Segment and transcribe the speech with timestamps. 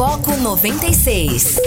[0.00, 1.60] Foco 96.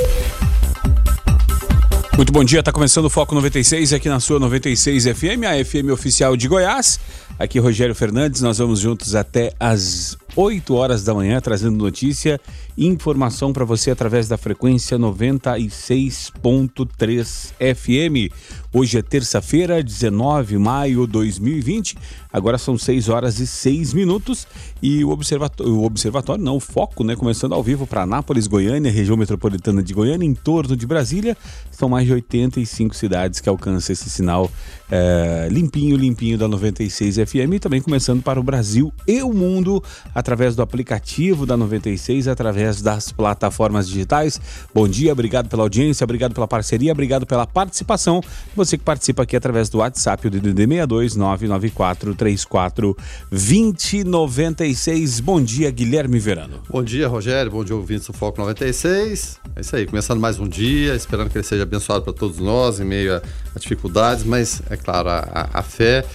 [2.15, 5.91] Muito bom dia, está começando o Foco 96 aqui na sua 96 FM, a FM
[5.91, 6.99] oficial de Goiás.
[7.39, 12.39] Aqui Rogério Fernandes, nós vamos juntos até às 8 horas da manhã, trazendo notícia
[12.77, 18.31] e informação para você através da frequência 96.3 FM.
[18.71, 21.97] Hoje é terça-feira, 19 de maio de 2020.
[22.31, 24.47] Agora são 6 horas e 6 minutos
[24.81, 28.91] e o observatório, o observatório não, o foco, né, começando ao vivo para Anápolis, Goiânia,
[28.91, 31.37] região metropolitana de Goiânia, em torno de Brasília.
[31.71, 34.49] São mais de 85 cidades que alcançam esse sinal
[34.89, 39.83] é, limpinho, limpinho da 96 FM e também começando para o Brasil e o mundo
[40.13, 44.39] através do aplicativo da 96, através das plataformas digitais.
[44.73, 48.21] Bom dia, obrigado pela audiência, obrigado pela parceria, obrigado pela participação.
[48.55, 52.97] Você que participa aqui através do WhatsApp, o DDD 62 994 34
[53.31, 55.19] 2096.
[55.19, 56.61] Bom dia, Guilherme Verano.
[56.69, 57.51] Bom dia, Rogério.
[57.51, 59.39] Bom dia, ouvintes do Foco 96.
[59.55, 62.79] É isso aí, começando mais um dia, esperando que ele seja abençoado para todos nós
[62.79, 63.21] em meio a,
[63.55, 66.05] a dificuldades, mas é claro, a, a fé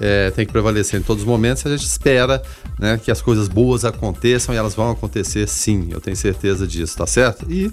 [0.00, 1.64] é, tem que prevalecer em todos os momentos.
[1.66, 2.42] A gente espera
[2.78, 6.96] né, que as coisas boas aconteçam e elas vão acontecer sim, eu tenho certeza disso,
[6.96, 7.50] tá certo?
[7.50, 7.70] E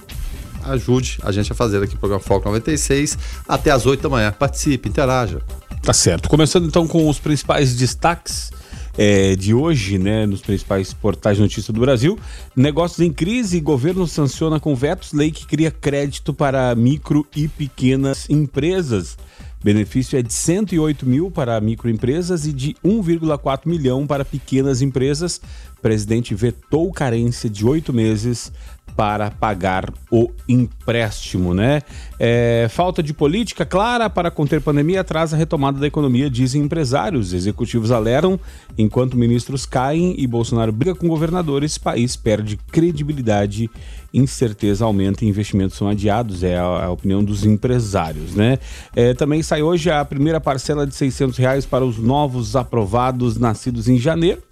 [0.64, 4.32] ajude a gente a fazer aqui o programa Foco 96 até às 8 da manhã.
[4.32, 5.42] Participe, interaja.
[5.82, 6.30] Tá certo.
[6.30, 8.52] Começando então com os principais destaques.
[8.98, 12.20] É, de hoje, né, nos principais portais de notícia do Brasil.
[12.54, 18.30] Negócios em crise, governo sanciona com vetos lei que cria crédito para micro e pequenas
[18.30, 19.16] empresas.
[19.62, 25.42] Benefício é de 108 mil para microempresas e de 1,4 milhão para pequenas empresas.
[25.78, 28.54] O presidente vetou carência de oito meses
[29.00, 31.82] para pagar o empréstimo, né?
[32.20, 37.32] É, falta de política clara para conter pandemia atrasa a retomada da economia, dizem empresários.
[37.32, 38.38] Executivos alertam,
[38.78, 43.70] enquanto ministros caem e Bolsonaro briga com governadores, país perde credibilidade,
[44.14, 48.60] incerteza aumenta e investimentos são adiados, é a, a opinião dos empresários, né?
[48.94, 53.88] É, também sai hoje a primeira parcela de 600 reais para os novos aprovados nascidos
[53.88, 54.44] em janeiro.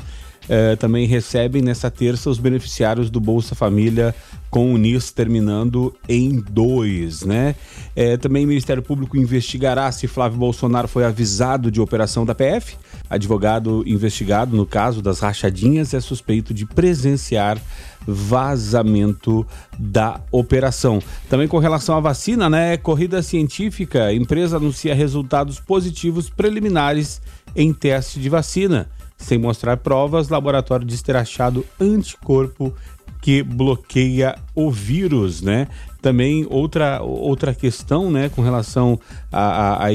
[0.49, 4.15] É, também recebem nessa terça os beneficiários do Bolsa Família
[4.49, 7.55] com o NIS terminando em dois, né?
[7.95, 12.77] É, também o Ministério Público investigará se Flávio Bolsonaro foi avisado de operação da PF.
[13.09, 17.61] Advogado investigado no caso das rachadinhas é suspeito de presenciar
[18.07, 19.45] vazamento
[19.77, 21.01] da operação.
[21.29, 22.77] Também com relação à vacina, né?
[22.77, 27.21] Corrida científica, empresa anuncia resultados positivos preliminares
[27.53, 28.87] em teste de vacina.
[29.17, 32.73] Sem mostrar provas, laboratório diz ter achado anticorpo
[33.21, 35.67] que bloqueia o vírus, né?
[36.01, 38.99] Também outra, outra questão, né, com relação
[39.31, 39.89] a, a, a,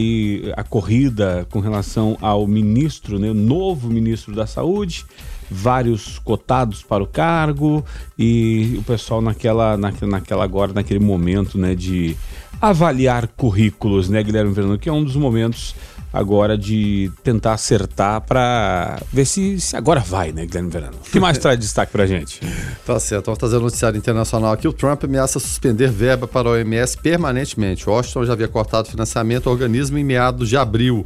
[0.57, 5.07] a corrida, com relação ao ministro, né, novo ministro da Saúde,
[5.51, 7.85] vários cotados para o cargo
[8.19, 12.17] e o pessoal naquela, naquela, naquela agora, naquele momento, né, de
[12.61, 15.75] avaliar currículos, né, Guilherme Fernando, que é um dos momentos
[16.13, 20.97] agora de tentar acertar para ver se, se, agora vai, né, Guilherme Verano?
[21.07, 22.41] O que mais traz destaque para gente?
[22.85, 24.67] Tá certo, vamos trazer um noticiário internacional aqui.
[24.67, 27.89] O Trump ameaça suspender verba para a OMS permanentemente.
[27.89, 31.05] Washington já havia cortado financiamento ao organismo em meados de abril.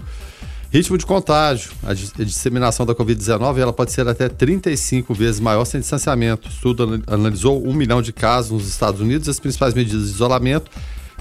[0.72, 1.70] Ritmo de contágio.
[1.82, 6.48] A disseminação da Covid-19 ela pode ser até 35 vezes maior sem distanciamento.
[6.48, 10.14] O estudo analisou um milhão de casos nos Estados Unidos e as principais medidas de
[10.14, 10.70] isolamento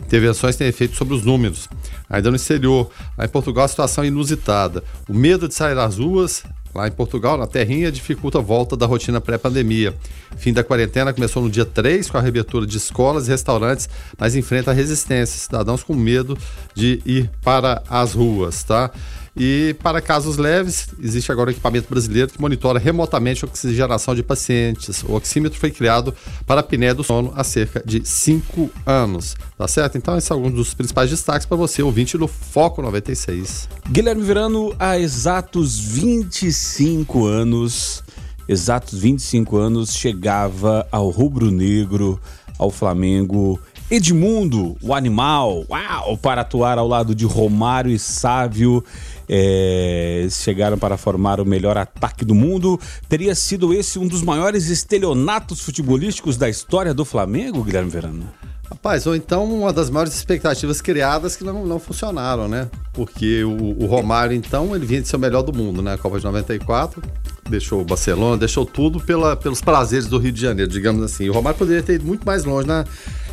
[0.06, 1.69] intervenções têm efeito sobre os números.
[2.09, 4.83] Ainda no exterior, lá em Portugal, a situação é inusitada.
[5.07, 8.85] O medo de sair às ruas, lá em Portugal, na terrinha, dificulta a volta da
[8.85, 9.95] rotina pré-pandemia.
[10.38, 14.35] Fim da quarentena começou no dia 3 com a reabertura de escolas e restaurantes, mas
[14.35, 16.38] enfrenta resistência, cidadãos com medo
[16.73, 18.91] de ir para as ruas, tá?
[19.38, 24.23] E para casos leves, existe agora um equipamento brasileiro que monitora remotamente a oxigenação de
[24.23, 25.03] pacientes.
[25.03, 26.16] O oxímetro foi criado
[26.46, 29.35] para a apneia do sono há cerca de 5 anos.
[29.57, 29.97] Tá certo?
[29.97, 33.68] Então, esse é um dos principais destaques para você, ouvinte do Foco 96.
[33.90, 38.03] Guilherme Verano, há exatos 25 anos,
[38.47, 42.19] exatos 25 anos, chegava ao rubro-negro,
[42.57, 43.59] ao Flamengo
[43.90, 48.84] Edmundo, o animal, uau, para atuar ao lado de Romário e Sávio.
[49.29, 52.79] É, chegaram para formar o melhor ataque do mundo.
[53.08, 58.28] Teria sido esse um dos maiores estelionatos futebolísticos da história do Flamengo, Guilherme Verano?
[58.70, 62.67] Rapaz, ou então uma das maiores expectativas criadas que não, não funcionaram, né?
[62.91, 65.93] Porque o, o Romário, então, ele vinha de ser o melhor do mundo, né?
[65.93, 67.03] A Copa de 94,
[67.47, 71.29] deixou o Barcelona, deixou tudo pela, pelos prazeres do Rio de Janeiro, digamos assim.
[71.29, 72.84] O Romário poderia ter ido muito mais longe na,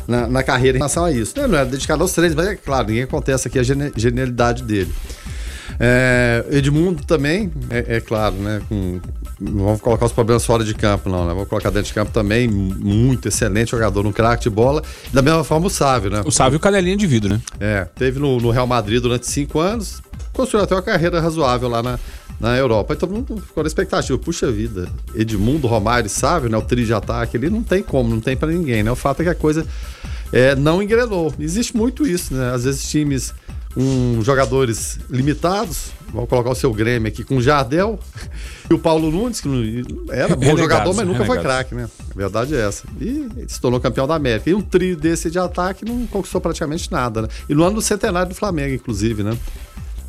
[0.07, 1.33] na, na carreira em relação a isso.
[1.35, 4.91] Não, era dedicado aos treinos, mas é claro, ninguém acontece aqui a genialidade dele.
[5.79, 8.61] É, Edmundo também, é, é claro, né?
[8.67, 8.99] Com,
[9.39, 11.33] não vamos colocar os problemas fora de campo, não, né?
[11.33, 12.47] Vamos colocar dentro de campo também.
[12.47, 14.81] Muito excelente jogador, um craque de bola.
[15.11, 16.21] Da mesma forma o Sávio, né?
[16.25, 17.41] O Sávio canelinha de vidro, né?
[17.59, 20.01] É, teve no, no Real Madrid durante cinco anos,
[20.31, 21.99] construiu até uma carreira razoável lá na,
[22.39, 22.93] na Europa.
[22.93, 24.17] E todo mundo ficou na expectativa.
[24.17, 26.57] Puxa vida, Edmundo, Romário e Sávio, né?
[26.57, 28.91] O trio de ataque ali não tem como, não tem para ninguém, né?
[28.91, 29.65] O fato é que a coisa
[30.31, 31.33] é, não engrenou.
[31.39, 32.53] Existe muito isso, né?
[32.53, 33.33] Às vezes times
[33.73, 37.99] com jogadores limitados, vamos colocar o seu Grêmio aqui com o Jardel
[38.69, 41.89] e o Paulo Nunes, que era bom jogador, mas nunca foi craque, né?
[42.11, 42.83] A verdade é essa.
[43.01, 44.49] E se tornou campeão da América.
[44.49, 47.27] E um trio desse de ataque não conquistou praticamente nada, né?
[47.49, 49.35] E no ano do centenário do Flamengo, inclusive, né?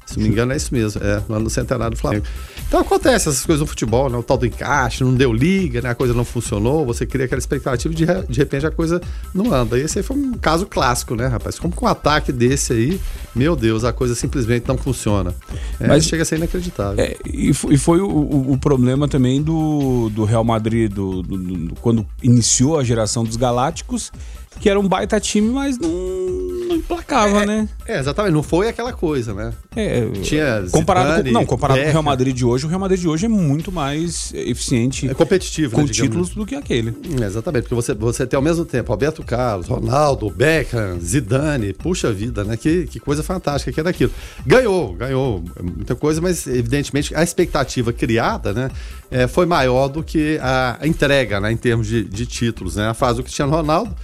[0.06, 1.02] Se não me engano, é isso mesmo.
[1.02, 2.26] É, no ano do centenário do Flamengo.
[2.68, 4.18] Então acontece essas coisas no futebol, né?
[4.18, 5.90] O tal do encaixe, não deu liga, né?
[5.90, 9.00] A coisa não funcionou, você cria aquela expectativa e de, de repente a coisa
[9.32, 9.78] não anda.
[9.78, 11.58] E esse aí foi um caso clássico, né, rapaz?
[11.58, 13.00] Como com um ataque desse aí,
[13.34, 15.34] meu Deus, a coisa simplesmente não funciona.
[15.78, 17.02] É, Mas chega a ser inacreditável.
[17.04, 21.22] É, e, foi, e foi o, o, o, problema também do, do Real Madrid, do,
[21.22, 24.10] do, do, quando iniciou a geração dos Galácticos
[24.60, 27.68] que era um baita time, mas não, não emplacava, é, né?
[27.86, 28.32] É, exatamente.
[28.32, 29.52] Não foi aquela coisa, né?
[29.76, 32.80] É, Tinha comparado Zidane, com, não, comparado com o Real Madrid de hoje, o Real
[32.80, 36.94] Madrid de hoje é muito mais eficiente, é competitivo, com né, títulos do que aquele.
[37.20, 42.12] É, exatamente, porque você, você tem ao mesmo tempo Roberto Carlos, Ronaldo, Beckham, Zidane, puxa
[42.12, 42.56] vida, né?
[42.56, 44.12] Que, que coisa fantástica que é daquilo.
[44.46, 48.70] Ganhou, ganhou muita coisa, mas evidentemente a expectativa criada, né,
[49.10, 52.88] é, foi maior do que a entrega, né, em termos de, de títulos, né?
[52.88, 53.94] A fase do Cristiano Ronaldo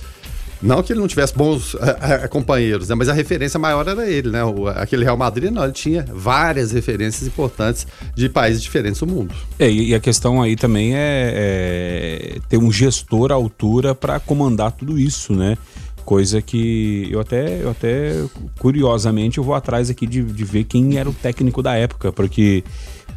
[0.63, 2.95] não que ele não tivesse bons é, é, companheiros, né?
[2.95, 4.45] mas a referência maior era ele, né?
[4.45, 9.35] O, aquele Real Madrid, não, ele tinha várias referências importantes de países diferentes do mundo.
[9.59, 14.73] É, e a questão aí também é, é ter um gestor à altura para comandar
[14.73, 15.57] tudo isso, né?
[16.05, 18.15] Coisa que eu até, eu até
[18.59, 22.65] curiosamente, eu vou atrás aqui de, de ver quem era o técnico da época, porque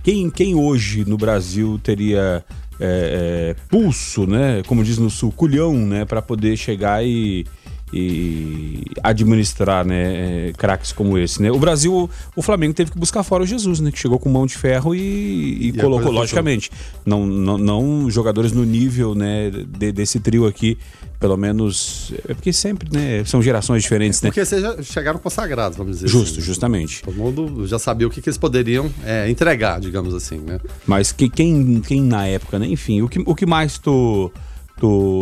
[0.04, 2.44] quem, quem hoje no Brasil teria
[2.84, 4.62] é, é, pulso, né?
[4.68, 6.04] Como diz no sul, culhão, né?
[6.04, 7.46] Para poder chegar e,
[7.94, 10.50] e administrar, né?
[10.50, 11.52] É, craques como esse, né?
[11.52, 13.92] O Brasil, o Flamengo teve que buscar fora o Jesus, né?
[13.92, 16.72] Que chegou com mão de ferro e, e, e colocou, logicamente,
[17.06, 19.52] não, não, não, jogadores no nível, né?
[19.52, 20.78] De, desse trio aqui
[21.24, 22.12] pelo menos.
[22.28, 23.24] É porque sempre, né?
[23.24, 24.28] São gerações diferentes, né?
[24.28, 26.46] Porque vocês já chegaram consagrados, vamos dizer Justo, assim.
[26.46, 27.02] justamente.
[27.02, 30.60] Todo mundo já sabia o que, que eles poderiam é, entregar, digamos assim, né?
[30.86, 32.68] Mas que, quem, quem na época, né?
[32.68, 34.30] Enfim, o que, o que mais tu.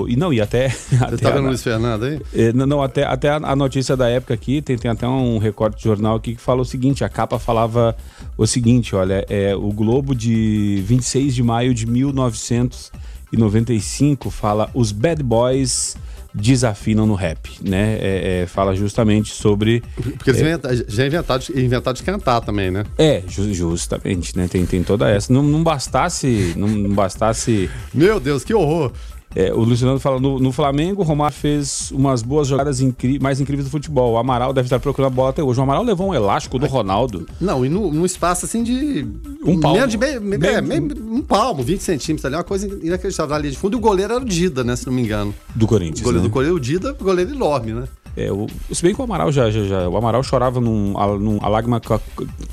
[0.08, 0.70] E não, e até.
[0.92, 2.22] Você até tá vendo o Luiz Fernando aí?
[2.34, 5.78] É, não, não, até, até a notícia da época aqui, tem, tem até um recorte
[5.78, 7.96] de jornal aqui que fala o seguinte: a capa falava
[8.38, 12.92] o seguinte: olha, é o Globo de 26 de maio de 1900
[13.32, 15.96] e 95 fala os bad boys
[16.34, 17.98] desafinam no rap, né?
[18.00, 19.84] É, é, fala justamente sobre.
[20.18, 22.86] Porque eles é, já inventaram, inventaram de cantar também, né?
[22.98, 24.48] É, justamente, né?
[24.48, 25.32] Tem, tem toda essa.
[25.32, 26.54] Não, não bastasse.
[26.56, 27.70] Não bastasse.
[27.94, 28.92] Meu Deus, que horror!
[29.36, 33.40] É, o Luciano fala, no, no, Flamengo, o Romário fez umas boas jogadas incri mais
[33.40, 34.14] incríveis do futebol.
[34.14, 35.60] O Amaral deve estar procurando a bola até hoje.
[35.60, 37.28] O Amaral levou um elástico do Ronaldo.
[37.40, 39.08] Não, e num espaço assim de...
[39.46, 39.88] Um palmo.
[39.88, 43.58] De meio, meio, meio, meio, um palmo, 20 centímetros ali, uma coisa inacreditável ali de
[43.58, 43.76] fundo.
[43.76, 45.34] E o goleiro era o Dida, né, se não me engano.
[45.56, 46.30] Do Corinthians, O goleiro né?
[46.30, 47.88] do Corinthians, o Dida, goleiro enorme, né?
[48.16, 50.98] É, o, se bem que o Amaral já, já, já, O Amaral chorava num.
[50.98, 51.82] A, num, a lágrima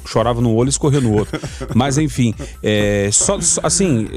[0.06, 1.40] chorava num olho e escorria no outro.
[1.74, 4.08] Mas enfim, é, só, só, assim,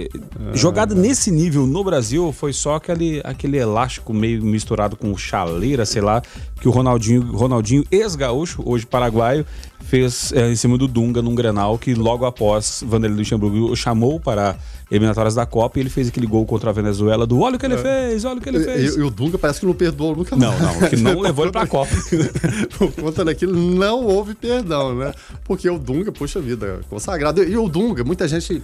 [0.54, 6.02] jogada nesse nível no Brasil foi só aquele, aquele elástico meio misturado com chaleira, sei
[6.02, 6.22] lá,
[6.60, 9.46] que o Ronaldinho, Ronaldinho ex-gaúcho, hoje paraguaio,
[9.92, 14.56] fez é, em cima do Dunga num Grenal que logo após Vanderlei Luxemburgo chamou para
[14.92, 17.66] eliminatórias da Copa e ele fez aquele gol contra a Venezuela do olha o que
[17.66, 17.78] ele é.
[17.78, 18.98] fez, olha o que ele fez.
[18.98, 20.60] E, o Dunga parece que não perdoou nunca mais.
[20.60, 21.92] Não, não, que não levou ele pra Copa.
[22.78, 25.14] Por conta daquilo, não houve perdão, né?
[25.46, 27.42] Porque o Dunga, poxa vida, consagrado.
[27.42, 28.62] E o Dunga, muita gente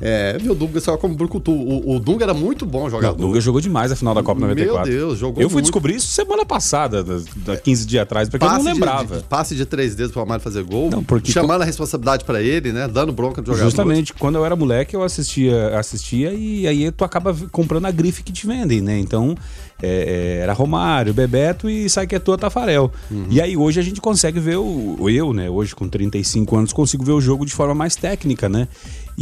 [0.00, 1.52] é, o Dunga só como brucutu.
[1.52, 3.18] O, o Dunga era muito bom jogador.
[3.18, 4.90] Não, o Dunga jogou demais a final da Copa 94.
[4.90, 5.66] Meu Deus, jogou Eu fui muito.
[5.66, 9.16] descobrir isso semana passada, da, 15 dias atrás, porque passe eu não lembrava.
[9.16, 12.24] De, de, passe de três dedos pro Romário fazer gol, não, porque chamando a responsabilidade
[12.24, 12.88] para ele, né?
[12.88, 13.64] Dando bronca do jogador.
[13.64, 18.22] Justamente, quando eu era moleque, eu assistia, assistia e aí tu acaba comprando a grife
[18.22, 18.98] que te vendem, né?
[18.98, 19.36] Então,
[19.82, 22.92] é, é, era Romário, Bebeto e Saquetua Tafarel.
[23.10, 23.26] Uhum.
[23.30, 27.04] E aí hoje a gente consegue ver o, eu, né, hoje com 35 anos, consigo
[27.04, 28.68] ver o jogo de forma mais técnica, né?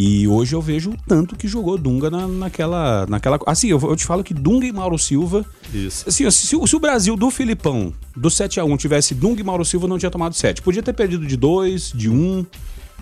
[0.01, 3.37] E hoje eu vejo o tanto que jogou Dunga na, naquela, naquela.
[3.45, 5.45] Assim, eu, eu, te falo que Dunga e Mauro Silva.
[5.75, 6.09] Isso.
[6.09, 9.65] Assim, se, se o Brasil do Filipão, do 7 a 1 tivesse Dunga e Mauro
[9.65, 10.63] Silva, não tinha tomado 7.
[10.63, 12.47] Podia ter perdido de 2, de 1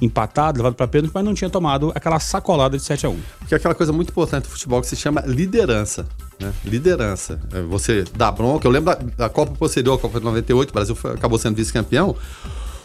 [0.01, 3.55] empatado, levado para pênalti, mas não tinha tomado aquela sacolada de 7 a 1 Porque
[3.55, 6.07] é aquela coisa muito importante do futebol que se chama liderança.
[6.41, 6.51] Né?
[6.65, 7.39] Liderança.
[7.53, 8.67] É, você dá bronca.
[8.67, 11.57] Eu lembro da, da Copa posterior, a Copa de 98, o Brasil foi, acabou sendo
[11.57, 12.17] vice-campeão.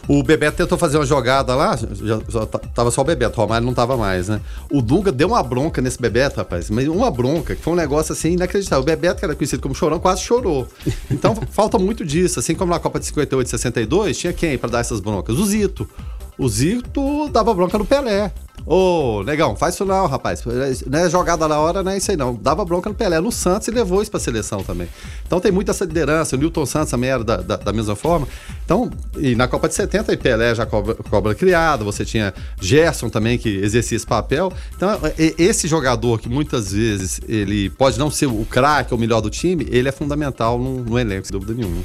[0.08, 3.64] O Bebeto tentou fazer uma jogada lá, já, já tava só o Bebeto, o Romário
[3.64, 4.40] não tava mais, né?
[4.70, 8.12] O Dunga deu uma bronca nesse Bebeto, rapaz, mas uma bronca, que foi um negócio
[8.12, 8.82] assim inacreditável.
[8.82, 10.66] O Bebeto, que era conhecido como chorão, quase chorou.
[11.10, 12.40] Então falta muito disso.
[12.40, 15.38] Assim como na Copa de 58 e 62, tinha quem para dar essas broncas?
[15.38, 15.88] O Zito.
[16.36, 18.32] O Zito dava bronca no Pelé.
[18.64, 20.42] Ô, oh, negão, faz isso não, rapaz.
[20.86, 22.34] Não é jogada na hora, não é isso aí não.
[22.34, 24.88] Dava bronca no Pelé, no Santos e levou isso pra seleção também.
[25.26, 26.36] Então tem muita essa liderança.
[26.36, 28.26] O Newton Santos também era da, da, da mesma forma.
[28.64, 33.08] Então, e na Copa de 70, aí Pelé já cobra, cobra criada, você tinha Gerson
[33.08, 34.52] também que exercia esse papel.
[34.76, 34.90] Então,
[35.38, 39.66] esse jogador que muitas vezes ele pode não ser o craque, o melhor do time,
[39.70, 41.82] ele é fundamental no, no elenco, sem dúvida nenhuma.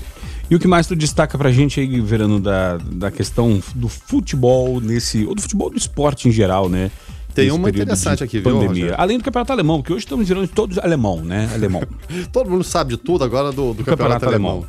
[0.50, 4.80] E o que mais tu destaca pra gente aí, Verano, da, da questão do futebol
[4.80, 5.26] nesse.
[5.26, 6.90] ou do futebol do esporte em geral, né?
[7.34, 8.86] Tem uma interessante aqui, pandemia.
[8.88, 8.96] viu?
[8.98, 11.48] Além do campeonato alemão, que hoje estamos virando todos alemão, né?
[11.54, 11.84] Alemão.
[12.34, 14.52] Todo mundo sabe de tudo agora do, do campeonato, campeonato, alemão.
[14.52, 14.68] alemão.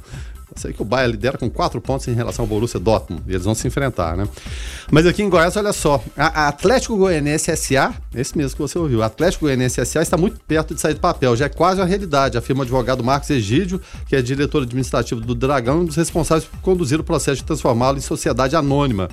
[0.58, 3.22] Sei que o Bayern lidera com quatro pontos em relação ao Borussia Dortmund.
[3.26, 4.28] E eles vão se enfrentar, né?
[4.90, 6.02] Mas aqui em Goiás, olha só.
[6.16, 10.40] A, a Atlético Goianense SA, esse mesmo que você ouviu, Atlético Goianense SA está muito
[10.40, 11.36] perto de sair do papel.
[11.36, 15.34] Já é quase uma realidade, afirma o advogado Marcos Egídio, que é diretor administrativo do
[15.34, 19.08] Dragão e um dos responsáveis por conduzir o processo de transformá-lo em sociedade anônima.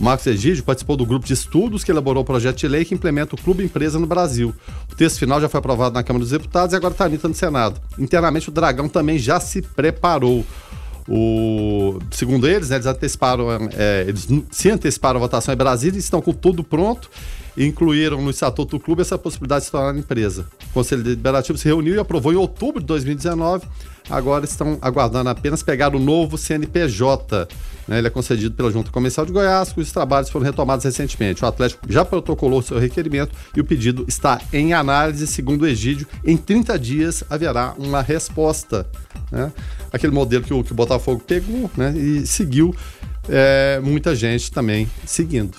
[0.00, 2.94] O Marcos Egídio participou do grupo de estudos que elaborou o projeto de lei que
[2.94, 4.54] implementa o Clube Empresa no Brasil.
[4.90, 7.80] O texto final já foi aprovado na Câmara dos Deputados e agora está no Senado.
[7.98, 10.44] Internamente, o Dragão também já se preparou.
[11.08, 16.00] O, segundo eles, né, eles anteciparam, é, eles se anteciparam a votação em Brasília e
[16.00, 17.08] estão com tudo pronto
[17.58, 20.46] incluíram no Estatuto do Clube essa possibilidade de se tornar empresa.
[20.70, 23.66] O Conselho Deliberativo se reuniu e aprovou em outubro de 2019.
[24.10, 27.48] Agora estão aguardando apenas pegar o novo CNPJ.
[27.86, 27.98] Né?
[27.98, 31.44] Ele é concedido pela Junta Comercial de Goiás, cujos trabalhos foram retomados recentemente.
[31.44, 36.06] O Atlético já protocolou seu requerimento e o pedido está em análise, segundo o Egídio.
[36.24, 38.86] Em 30 dias haverá uma resposta.
[39.30, 39.52] Né?
[39.92, 41.92] Aquele modelo que o, que o Botafogo pegou né?
[41.96, 42.74] e seguiu,
[43.28, 45.56] é, muita gente também seguindo.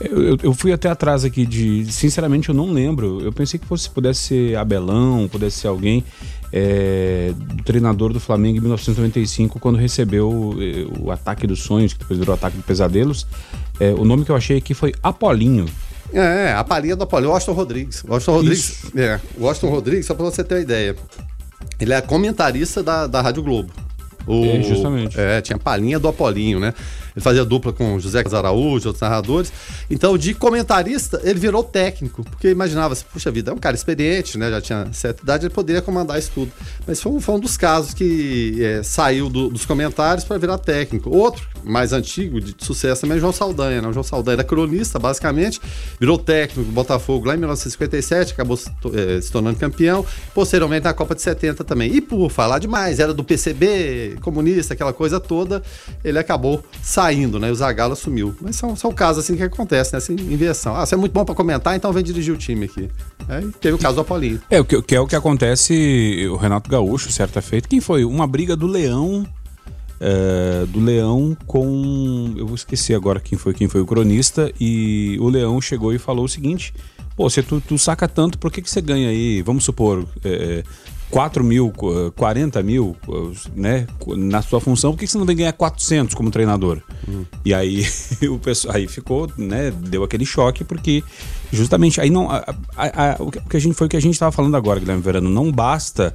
[0.00, 1.84] Eu, eu, fui até atrás aqui de.
[1.90, 3.20] Sinceramente, eu não lembro.
[3.20, 6.04] Eu pensei que fosse, pudesse ser Abelão, pudesse ser alguém
[6.52, 12.00] é, do treinador do Flamengo em 1995, quando recebeu é, o ataque dos sonhos, que
[12.00, 13.26] depois virou ataque dos pesadelos.
[13.80, 15.66] É, o nome que eu achei aqui foi Apolinho.
[16.12, 18.02] É, a palhinha do Apolinho, o Austin Rodrigues.
[18.08, 18.84] O Austin Rodrigues.
[18.84, 18.98] Isso.
[18.98, 20.96] É, o Rodrigues, só pra você ter uma ideia.
[21.78, 23.70] Ele é comentarista da, da Rádio Globo.
[24.26, 25.18] O, é, justamente.
[25.18, 26.74] É, tinha palhinha do Apolinho, né?
[27.18, 29.52] Ele fazia dupla com José Araújo, outros narradores.
[29.90, 34.38] Então, de comentarista, ele virou técnico, porque imaginava assim, puxa vida, é um cara experiente,
[34.38, 34.48] né?
[34.50, 36.52] Já tinha certa idade, ele poderia comandar isso tudo.
[36.86, 41.10] Mas foi, foi um dos casos que é, saiu do, dos comentários para virar técnico.
[41.10, 43.88] Outro, mais antigo, de sucesso também, é João Saldanha, né?
[43.88, 45.60] O João Saldanha era cronista, basicamente,
[45.98, 50.94] virou técnico do Botafogo lá em 1957, acabou se, é, se tornando campeão, posteriormente na
[50.94, 51.92] Copa de 70 também.
[51.92, 55.60] E por falar demais, era do PCB, comunista, aquela coisa toda,
[56.04, 57.50] ele acabou saindo saindo, né?
[57.50, 58.34] O Zagallo assumiu.
[58.40, 59.98] Mas são, são casos assim que acontecem, né?
[59.98, 60.76] Assim, inversão.
[60.76, 62.88] Ah, você é muito bom para comentar, então vem dirigir o time aqui.
[63.28, 64.40] É, teve o caso do Apolinho.
[64.50, 67.68] É, o que, que é o que acontece, o Renato Gaúcho, certa feita.
[67.68, 68.04] Quem foi?
[68.04, 69.26] Uma briga do Leão.
[70.00, 72.32] É, do Leão com.
[72.36, 74.52] Eu vou esquecer agora quem foi quem foi o cronista.
[74.60, 76.72] E o Leão chegou e falou o seguinte:
[77.16, 79.42] Pô, se tu, tu saca tanto, por que, que você ganha aí?
[79.42, 80.62] Vamos supor, é,
[81.10, 81.72] 4 mil,
[82.14, 82.96] 40 mil,
[83.54, 83.86] né,
[84.16, 86.80] na sua função, por que você não vem ganhar 400 como treinador?
[87.06, 87.24] Uhum.
[87.44, 87.86] E aí
[88.30, 91.02] o pessoal aí ficou, né, deu aquele choque porque
[91.50, 92.44] justamente aí não a,
[92.76, 95.02] a, a, o que a gente foi o que a gente estava falando agora, Guilherme
[95.02, 96.14] Verano, não basta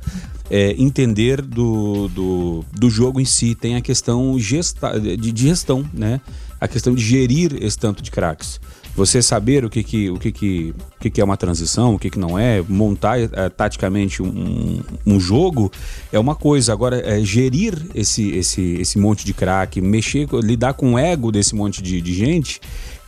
[0.50, 5.84] é, entender do, do, do, jogo em si, tem a questão gesta, de, de gestão,
[5.92, 6.22] né?
[6.62, 8.60] A questão de gerir esse tanto de craques
[8.96, 12.00] você saber o que, que, o que, que, o que, que é uma transição, o
[12.00, 15.72] que, que não é, montar é, taticamente um, um jogo
[16.12, 16.72] é uma coisa.
[16.72, 21.56] Agora, é, gerir esse, esse, esse monte de craque, mexer, lidar com o ego desse
[21.56, 22.62] monte de, de gente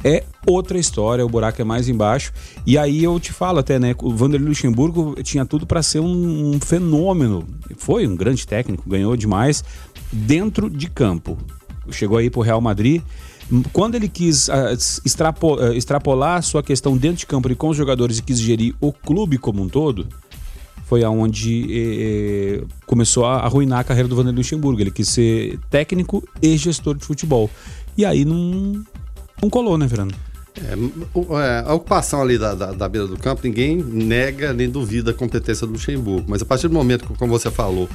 [0.04, 2.32] é outra história, o buraco é mais embaixo.
[2.64, 3.96] E aí eu te falo até, né?
[4.04, 7.44] O Vanderlei Luxemburgo tinha tudo para ser um, um, fenômeno.
[7.78, 9.64] Foi um grande técnico, ganhou demais
[10.12, 11.36] dentro de campo.
[11.90, 13.02] Chegou aí pro Real Madrid
[13.72, 14.74] quando ele quis uh,
[15.06, 18.74] extrapo, uh, extrapolar sua questão dentro de campo e com os jogadores e quis gerir
[18.82, 20.08] o clube como um todo,
[20.86, 24.80] foi aonde eh, eh, começou a arruinar a carreira do Vanderlei Luxemburgo.
[24.80, 27.50] Ele quis ser técnico e gestor de futebol.
[27.98, 28.84] E aí não,
[29.42, 30.16] não colou, né, Fernando?
[30.58, 35.14] É, a ocupação ali da, da, da, beira do campo, ninguém nega nem duvida a
[35.14, 36.26] competência do Luxemburgo.
[36.30, 37.90] Mas a partir do momento, como você falou,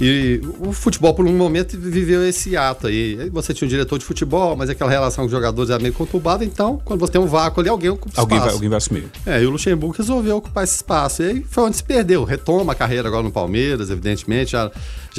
[0.00, 3.28] e o futebol, por um momento, viveu esse ato aí.
[3.30, 6.42] Você tinha um diretor de futebol, mas aquela relação com os jogadores era meio conturbada.
[6.42, 8.46] Então, quando você tem um vácuo ali, alguém ocupa alguém espaço.
[8.46, 9.04] Vai, alguém vai assumir.
[9.26, 11.22] É, e o Luxemburgo resolveu ocupar esse espaço.
[11.22, 12.24] E aí foi onde se perdeu.
[12.24, 14.70] Retoma a carreira agora no Palmeiras, evidentemente, já,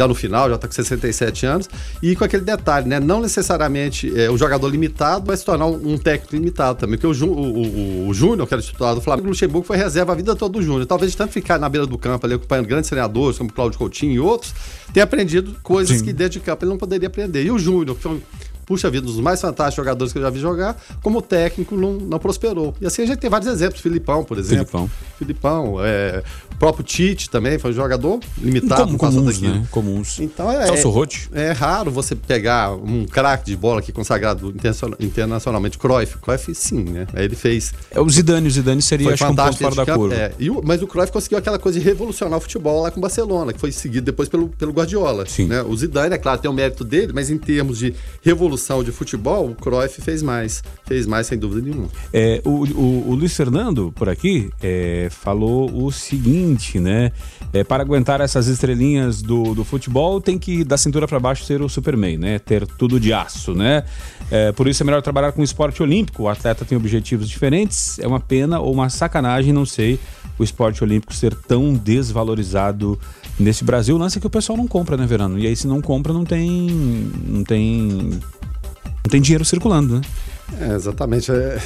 [0.01, 1.70] já no final, já está com 67 anos.
[2.01, 3.00] E com aquele detalhe, né?
[3.00, 6.98] Não necessariamente é, o jogador limitado vai se tornar um, um técnico limitado também.
[6.98, 10.12] Porque o, o, o, o Júnior, que era titular do Flamengo, o Luxemburgo foi reserva
[10.13, 10.86] a vida toda do Júnior.
[10.86, 14.13] Talvez de tanto ficar na beira do campo ali acompanhando grandes treinadores, como Cláudio Coutinho
[14.13, 14.53] e outros,
[14.93, 16.05] tenha aprendido coisas Sim.
[16.05, 17.43] que dentro de campo ele não poderia aprender.
[17.43, 18.22] E o Júnior, que foi um
[18.71, 21.91] puxa vida, um dos mais fantásticos jogadores que eu já vi jogar, como técnico não,
[21.95, 22.73] não prosperou.
[22.79, 24.65] E assim a gente tem vários exemplos, Filipão, por exemplo.
[24.65, 24.91] Filipão.
[25.17, 26.23] Filipão, é,
[26.53, 28.97] o próprio Tite também foi um jogador limitado.
[28.97, 29.67] Como, comuns, né?
[29.69, 30.19] Comuns.
[30.21, 31.29] Então é, Celso Rotti.
[31.33, 34.53] É raro você pegar um craque de bola aqui consagrado
[35.01, 35.77] internacionalmente.
[35.77, 37.07] Cruyff, Cruyff sim, né?
[37.13, 37.73] Aí ele fez...
[37.91, 40.15] É o Zidane, o Zidane seria acho, um ponto fora da curva.
[40.15, 42.99] É, e o, mas o Cruyff conseguiu aquela coisa de revolucionar o futebol lá com
[42.99, 45.25] o Barcelona, que foi seguido depois pelo, pelo Guardiola.
[45.27, 45.47] Sim.
[45.47, 45.61] Né?
[45.61, 49.49] O Zidane, é claro, tem o mérito dele, mas em termos de revolução de futebol,
[49.49, 50.63] o Cruyff fez mais.
[50.85, 51.89] Fez mais, sem dúvida nenhuma.
[52.13, 57.11] É, o, o, o Luiz Fernando, por aqui, é, falou o seguinte, né?
[57.53, 61.61] É, para aguentar essas estrelinhas do, do futebol, tem que, da cintura para baixo, ser
[61.61, 62.39] o Superman, né?
[62.39, 63.83] Ter tudo de aço, né?
[64.29, 66.23] É, por isso é melhor trabalhar com esporte olímpico.
[66.23, 67.99] O atleta tem objetivos diferentes.
[67.99, 69.99] É uma pena ou uma sacanagem, não sei,
[70.39, 72.99] o esporte olímpico ser tão desvalorizado
[73.39, 73.95] nesse Brasil.
[73.95, 75.37] O lance é que o pessoal não compra, né, Verano?
[75.37, 76.69] E aí, se não compra, não tem.
[77.27, 78.19] Não tem
[79.03, 80.01] não tem dinheiro circulando, né?
[80.60, 81.31] É, exatamente.
[81.31, 81.62] É,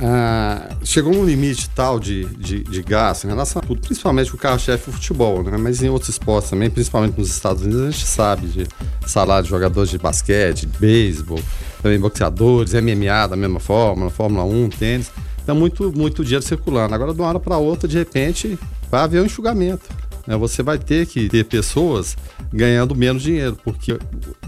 [0.00, 4.38] é, chegou um limite tal de, de, de gasto em relação a tudo, principalmente o
[4.38, 5.56] carro-chefe do futebol, né?
[5.58, 8.66] mas em outros esportes também, principalmente nos Estados Unidos, a gente sabe de
[9.06, 11.40] salário de jogadores de basquete, de beisebol,
[11.82, 15.10] também boxeadores, MMA da mesma forma, Fórmula 1, tênis.
[15.42, 16.92] Então, muito, muito dinheiro circulando.
[16.92, 18.58] Agora, de uma hora para outra, de repente,
[18.90, 19.84] vai haver um enxugamento
[20.26, 22.16] né, você vai ter que ter pessoas
[22.52, 23.98] ganhando menos dinheiro, porque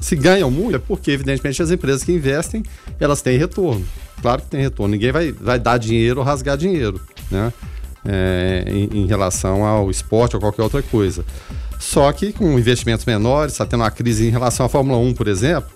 [0.01, 2.63] se ganham muito é porque, evidentemente, as empresas que investem,
[2.99, 3.87] elas têm retorno.
[4.21, 4.93] Claro que tem retorno.
[4.93, 7.53] Ninguém vai, vai dar dinheiro ou rasgar dinheiro, né?
[8.05, 11.25] É, em, em, relação ao esporte ou qualquer outra coisa.
[11.79, 15.29] Só que com investimentos menores, está tendo uma crise em relação à Fórmula 1, por
[15.29, 15.71] exemplo,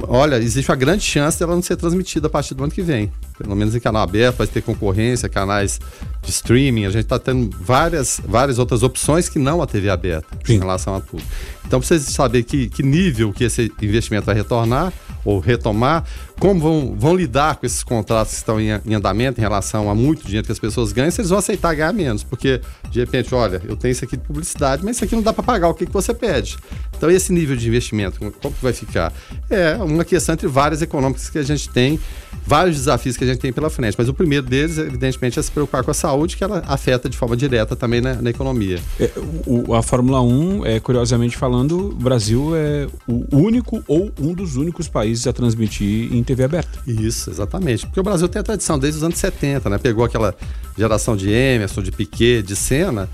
[0.00, 3.12] olha, existe uma grande chance dela não ser transmitida a partir do ano que vem.
[3.36, 5.78] Pelo menos em canal aberto, vai ter concorrência, canais
[6.22, 6.86] de streaming.
[6.86, 10.54] A gente está tendo várias, várias outras opções que não a TV aberta Sim.
[10.54, 11.22] em relação a tudo.
[11.66, 14.92] Então precisa saber que, que nível que esse investimento vai retornar
[15.24, 16.04] ou retomar,
[16.42, 19.94] como vão, vão lidar com esses contratos que estão em, em, andamento em relação a
[19.94, 22.24] muito dinheiro que as pessoas ganham, se eles vão aceitar ganhar menos.
[22.24, 25.32] Porque, de repente, olha, eu tenho isso aqui de publicidade, mas isso aqui não dá
[25.32, 26.58] para pagar o que, que você pede.
[26.96, 29.12] Então, esse nível de investimento, como que vai ficar?
[29.48, 32.00] É uma questão entre várias econômicas que a gente tem,
[32.44, 33.94] vários desafios que a gente tem pela frente.
[33.96, 37.16] Mas o primeiro deles, evidentemente, é se preocupar com a saúde, que ela afeta de
[37.16, 38.80] forma direta também na, na economia.
[38.98, 39.10] É,
[39.46, 44.56] o, a Fórmula 1, é, curiosamente falando, o Brasil é o único ou um dos
[44.56, 46.78] únicos países a transmitir em TV aberta.
[46.86, 47.86] Isso, exatamente.
[47.86, 49.78] Porque o Brasil tem a tradição desde os anos 70, né?
[49.78, 50.34] Pegou aquela
[50.76, 53.08] geração de Emerson, de Piquet, de Senna.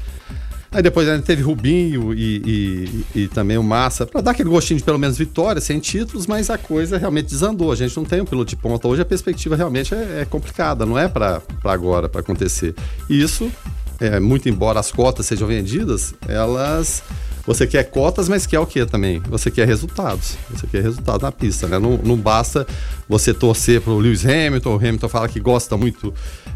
[0.70, 4.78] Aí depois ainda teve Rubinho e, e, e também o Massa, para dar aquele gostinho
[4.78, 7.72] de pelo menos vitória, sem títulos, mas a coisa realmente desandou.
[7.72, 8.86] A gente não tem um piloto de ponta.
[8.86, 12.74] Hoje a perspectiva realmente é, é complicada, não é para agora, para acontecer.
[13.08, 13.50] E isso,
[13.98, 17.02] é, muito embora as cotas sejam vendidas, elas
[17.48, 19.20] você quer cotas, mas quer o que também?
[19.20, 20.36] Você quer resultados.
[20.50, 21.78] Você quer resultado na pista, né?
[21.78, 22.66] Não, não basta
[23.08, 24.74] você torcer para o Lewis Hamilton.
[24.74, 26.12] O Hamilton fala que gosta muito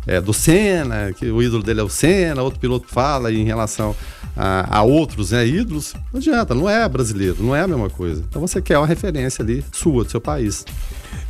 [0.07, 2.43] é, do Senna, que o ídolo dele é o Senna.
[2.43, 3.97] Outro piloto fala em relação
[4.37, 5.95] a, a, outros né, ídolos.
[6.13, 8.23] Não adianta, não é brasileiro, não é a mesma coisa.
[8.29, 10.63] Então você quer uma referência ali sua, do seu país.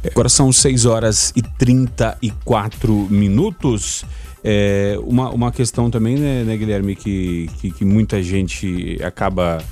[0.05, 4.05] Agora são 6 horas e 34 minutos.
[4.45, 9.63] É, uma, uma questão também, né, né Guilherme, que, que, que, muita gente acaba,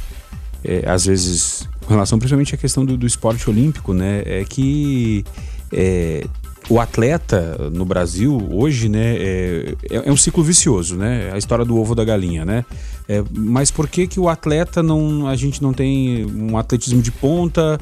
[0.64, 5.24] é, às vezes, com relação principalmente à questão do, do esporte olímpico, né, é que
[5.72, 6.24] é,
[6.70, 11.30] o atleta no Brasil hoje, né, é, é, é, um ciclo vicioso, né?
[11.32, 12.64] A história do ovo da galinha, né?
[13.08, 17.10] É, mas por que que o atleta não, a gente não tem um atletismo de
[17.10, 17.76] ponta?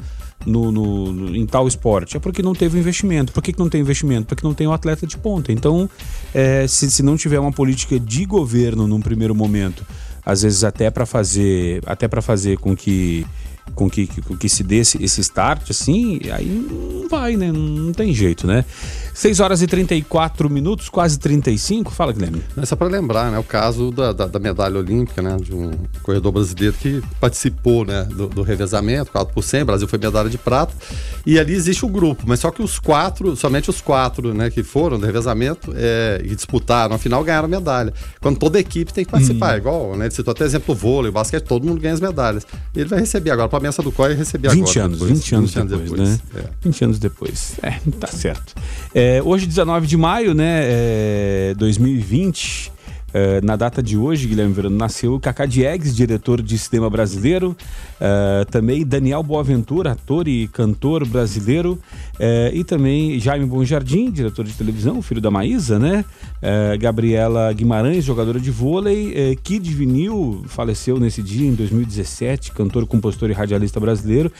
[0.49, 2.17] No, no, no, em tal esporte?
[2.17, 3.31] É porque não teve investimento.
[3.31, 4.27] Por que, que não tem investimento?
[4.27, 5.51] Porque não tem um atleta de ponta.
[5.51, 5.89] Então,
[6.33, 9.85] é, se, se não tiver uma política de governo num primeiro momento,
[10.25, 13.25] às vezes até para fazer, até para fazer com que
[13.75, 17.51] com que, com que se dê esse, esse start, assim, aí não vai, né?
[17.51, 18.65] Não tem jeito, né?
[19.19, 21.91] 6 horas e 34 minutos, quase 35.
[21.91, 22.41] Fala, Guilherme.
[22.55, 23.37] É só para lembrar, né?
[23.37, 25.35] O caso da, da, da, medalha olímpica, né?
[25.35, 25.71] De um
[26.03, 28.05] corredor brasileiro que participou, né?
[28.05, 29.63] Do, do revezamento, 4 por 100.
[29.63, 30.73] O Brasil foi medalha de prata.
[31.25, 34.49] E ali existe o grupo, mas só que os quatro, somente os quatro, né?
[34.49, 37.93] Que foram do revezamento é, e disputaram a final ganharam medalha.
[38.21, 39.55] Quando toda equipe tem que participar.
[39.55, 39.57] Hum.
[39.57, 40.05] igual, né?
[40.05, 42.47] Ele citou até exemplo o vôlei, o basquete, todo mundo ganha as medalhas.
[42.73, 43.49] Ele vai receber agora.
[43.49, 44.85] Para a mesa do COI, receber 20 agora.
[44.85, 46.19] Anos, depois, 20 anos, 20 anos depois, depois né?
[46.37, 46.49] É.
[46.61, 47.53] 20 anos depois.
[47.61, 48.55] É, tá certo.
[48.95, 52.71] É, hoje, 19 de maio, né, é, 2020,
[53.13, 57.55] é, na data de hoje, Guilherme Verano, nasceu Cacá Diegues, diretor de cinema brasileiro,
[57.99, 61.79] uh, também Daniel Boaventura, ator e cantor brasileiro,
[62.15, 66.05] uh, e também Jaime Bonjardim, diretor de televisão, filho da Maísa, né?
[66.37, 73.29] Uh, Gabriela Guimarães, jogadora de vôlei, Kid Vinil, faleceu nesse dia, em 2017, cantor, compositor
[73.29, 74.31] e radialista brasileiro,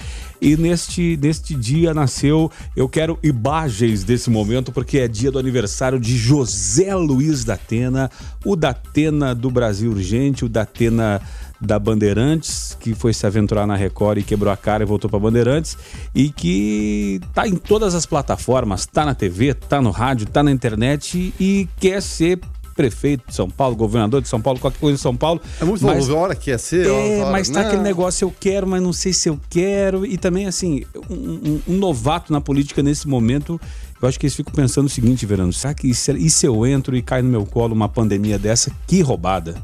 [0.41, 5.99] e neste, neste dia nasceu, eu quero imagens desse momento, porque é dia do aniversário
[5.99, 8.09] de José Luiz da Atena,
[8.45, 11.21] o da Atena do Brasil Urgente, o da Atena
[11.59, 15.19] da Bandeirantes, que foi se aventurar na Record e quebrou a cara e voltou para
[15.19, 15.77] Bandeirantes,
[16.13, 20.51] e que tá em todas as plataformas, tá na TV, tá no rádio, tá na
[20.51, 22.39] internet e quer ser
[22.79, 25.41] prefeito de São Paulo, governador de São Paulo, qualquer coisa de São Paulo.
[25.59, 26.85] É muito mas, bom, hora que é ser.
[26.85, 27.67] É, hora, mas tá né?
[27.67, 30.05] aquele negócio, eu quero, mas não sei se eu quero.
[30.05, 33.59] E também, assim, um, um, um novato na política nesse momento,
[34.01, 36.95] eu acho que eles ficam pensando o seguinte, Verano, será que e se eu entro
[36.95, 38.71] e cai no meu colo uma pandemia dessa?
[38.87, 39.55] Que roubada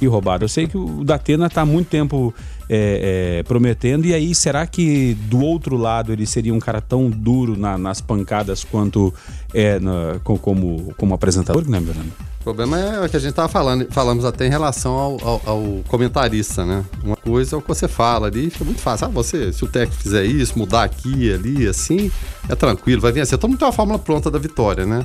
[0.00, 0.44] e roubado.
[0.44, 2.34] Eu sei que o Datena está há muito tempo
[2.68, 7.10] é, é, prometendo, e aí será que do outro lado ele seria um cara tão
[7.10, 9.12] duro na, nas pancadas quanto
[9.52, 12.29] é na, como, como apresentador, né, Fernando?
[12.40, 15.42] O problema é o que a gente estava falando, falamos até em relação ao, ao,
[15.44, 16.82] ao, comentarista, né?
[17.04, 19.06] Uma coisa é o que você fala ali, fica muito fácil.
[19.06, 22.10] Ah, você, se o técnico fizer isso, mudar aqui, ali, assim,
[22.48, 23.36] é tranquilo, vai vencer.
[23.36, 25.04] Todo mundo tem uma fórmula pronta da vitória, né?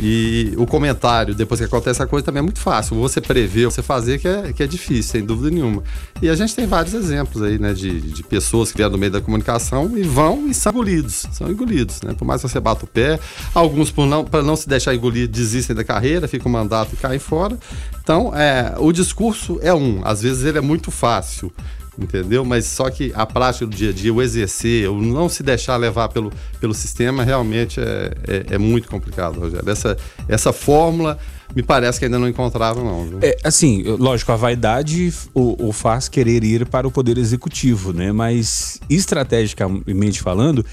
[0.00, 2.96] E o comentário, depois que acontece a coisa, também é muito fácil.
[2.96, 5.82] Você prever, você fazer, que é, que é difícil, sem dúvida nenhuma.
[6.20, 9.12] E a gente tem vários exemplos aí, né, de, de pessoas que vieram no meio
[9.12, 11.26] da comunicação e vão e são engolidos.
[11.32, 12.14] São engolidos, né?
[12.14, 13.18] Por mais que você bata o pé,
[13.54, 17.58] alguns, não, para não se deixar engolir, desistem da carreira, ficam mandato e caem fora.
[18.02, 20.02] Então, é, o discurso é um.
[20.04, 21.52] Às vezes ele é muito fácil
[21.98, 22.44] entendeu?
[22.44, 25.76] Mas só que a prática do dia a dia, o exercer, o não se deixar
[25.76, 29.68] levar pelo, pelo sistema, realmente é, é, é muito complicado, Rogério.
[29.68, 29.96] Essa,
[30.28, 31.18] essa fórmula
[31.54, 33.06] me parece que ainda não encontraram, não.
[33.06, 33.18] Viu?
[33.22, 38.12] É, assim, lógico, a vaidade o, o, faz querer ir para o poder executivo, né?
[38.12, 40.64] Mas estrategicamente falando,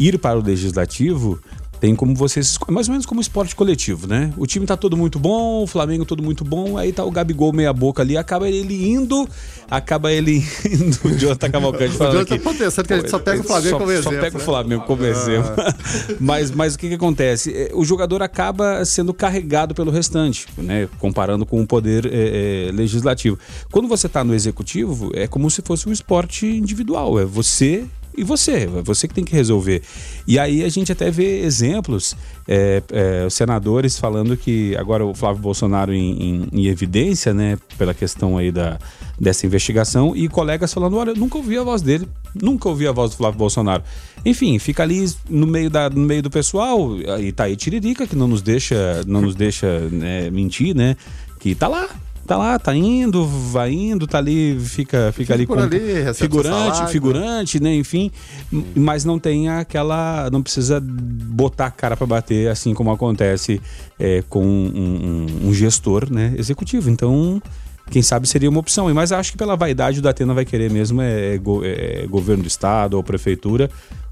[0.00, 1.40] ir para o legislativo
[1.82, 2.56] tem como vocês.
[2.68, 4.32] Mais ou menos como esporte coletivo, né?
[4.36, 7.52] O time tá todo muito bom, o Flamengo todo muito bom, aí tá o Gabigol
[7.52, 9.28] meia boca ali, acaba ele indo,
[9.68, 10.96] acaba ele indo.
[11.04, 12.38] O Jonathan Cavalcante falando aqui.
[12.38, 14.12] Tá pensando que a gente só pega o Flamengo como exemplo.
[14.12, 14.42] Só pega né?
[14.42, 15.08] o Flamengo como ah.
[15.08, 15.50] exemplo.
[16.20, 17.52] mas, mas o que que acontece?
[17.52, 20.88] É, o jogador acaba sendo carregado pelo restante, né?
[21.00, 23.36] Comparando com o poder é, é, legislativo.
[23.72, 27.18] Quando você tá no executivo, é como se fosse um esporte individual.
[27.18, 29.82] É você e você, você que tem que resolver.
[30.26, 35.42] E aí a gente até vê exemplos, é, é, senadores falando que agora o Flávio
[35.42, 38.78] Bolsonaro em, em, em, evidência, né, pela questão aí da,
[39.18, 43.10] dessa investigação, e colegas falando, olha, nunca ouvi a voz dele, nunca ouvi a voz
[43.10, 43.82] do Flávio Bolsonaro.
[44.24, 48.16] Enfim, fica ali no meio, da, no meio do pessoal, e tá aí Tiririca, que
[48.16, 50.96] não nos deixa, não nos deixa né, mentir, né,
[51.40, 51.88] que tá lá,
[52.26, 55.80] tá lá, tá indo, vai indo, tá ali, fica, fica ali com ali,
[56.14, 58.10] figurante, figurante, né, enfim,
[58.52, 58.62] hum.
[58.74, 63.60] mas não tem aquela, não precisa botar a cara para bater, assim como acontece
[63.98, 66.90] é, com um, um, um, gestor, né, executivo.
[66.90, 67.42] Então,
[67.90, 68.92] quem sabe seria uma opção.
[68.94, 72.48] Mas acho que pela vaidade o Datena vai querer mesmo é, é, é governo do
[72.48, 73.68] estado ou prefeitura,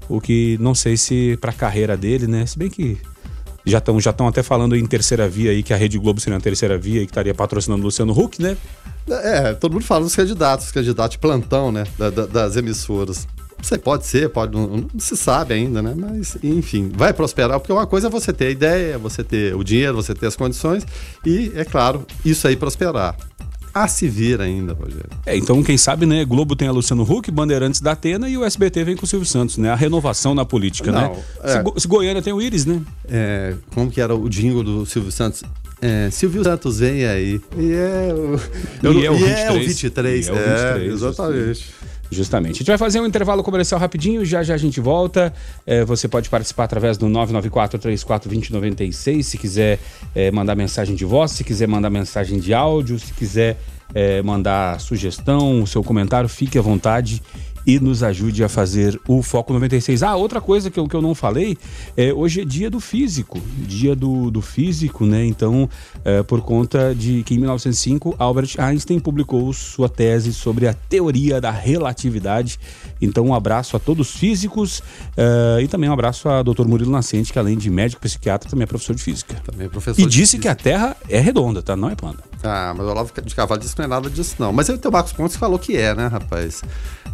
[0.07, 2.97] o que não sei se para a carreira dele, né, se bem que
[3.65, 6.41] já estão já até falando em terceira via aí, que a Rede Globo seria a
[6.41, 8.57] terceira via e que estaria patrocinando o Luciano Huck, né?
[9.09, 11.85] É, todo mundo fala dos candidatos, os candidatos de plantão, né?
[11.97, 13.27] Da, da, das emissoras.
[13.61, 15.93] Você pode ser, pode não, não, se sabe ainda, né?
[15.95, 19.63] Mas, enfim, vai prosperar, porque uma coisa é você ter a ideia, você ter o
[19.63, 20.85] dinheiro, você ter as condições
[21.25, 23.15] e, é claro, isso aí prosperar
[23.73, 25.09] a se vir ainda, Rogério.
[25.25, 26.25] É, então, quem sabe, né?
[26.25, 29.27] Globo tem a Luciano Huck, Bandeirantes da Atena e o SBT vem com o Silvio
[29.27, 29.69] Santos, né?
[29.69, 31.01] A renovação na política, né?
[31.01, 31.23] Não, né?
[31.43, 31.51] É...
[31.53, 32.81] Se, Go se, Goiânia tem o Íris, né?
[33.09, 35.43] É, como que era o jingle do Silvio Santos?
[35.81, 37.41] É, Silvio Santos vem aí.
[37.57, 38.39] E é o,
[38.83, 39.39] eu, e é o 23.
[39.39, 40.27] É o 23.
[40.27, 41.73] É, o 23 é, exatamente.
[42.11, 42.55] Justamente.
[42.55, 45.33] A gente vai fazer um intervalo comercial rapidinho, já já a gente volta.
[45.65, 49.79] É, você pode participar através do 994-34-2096, se quiser
[50.13, 53.57] é, mandar mensagem de voz, se quiser mandar mensagem de áudio, se quiser
[53.93, 57.23] é, mandar sugestão, seu comentário, fique à vontade
[57.65, 60.03] e nos ajude a fazer o Foco 96.
[60.03, 61.57] Ah, outra coisa que eu, que eu não falei,
[61.95, 65.25] é, hoje é dia do físico, dia do, do físico, né?
[65.25, 65.69] Então,
[66.03, 71.39] é, por conta de que em 1905 Albert Einstein publicou sua tese sobre a teoria
[71.39, 72.59] da relatividade.
[73.01, 74.81] Então, um abraço a todos os físicos
[75.15, 76.65] é, e também um abraço a Dr.
[76.65, 79.35] Murilo Nascente, que além de médico psiquiatra, também é professor de física.
[79.45, 81.75] Também é professor E disse que a Terra é redonda, tá?
[81.75, 82.30] Não é plana.
[82.43, 84.51] Ah, mas o Olavo de Carvalho disse que não é nada disso, não.
[84.51, 86.61] Mas o Marcos Pontes falou que é, né, rapaz?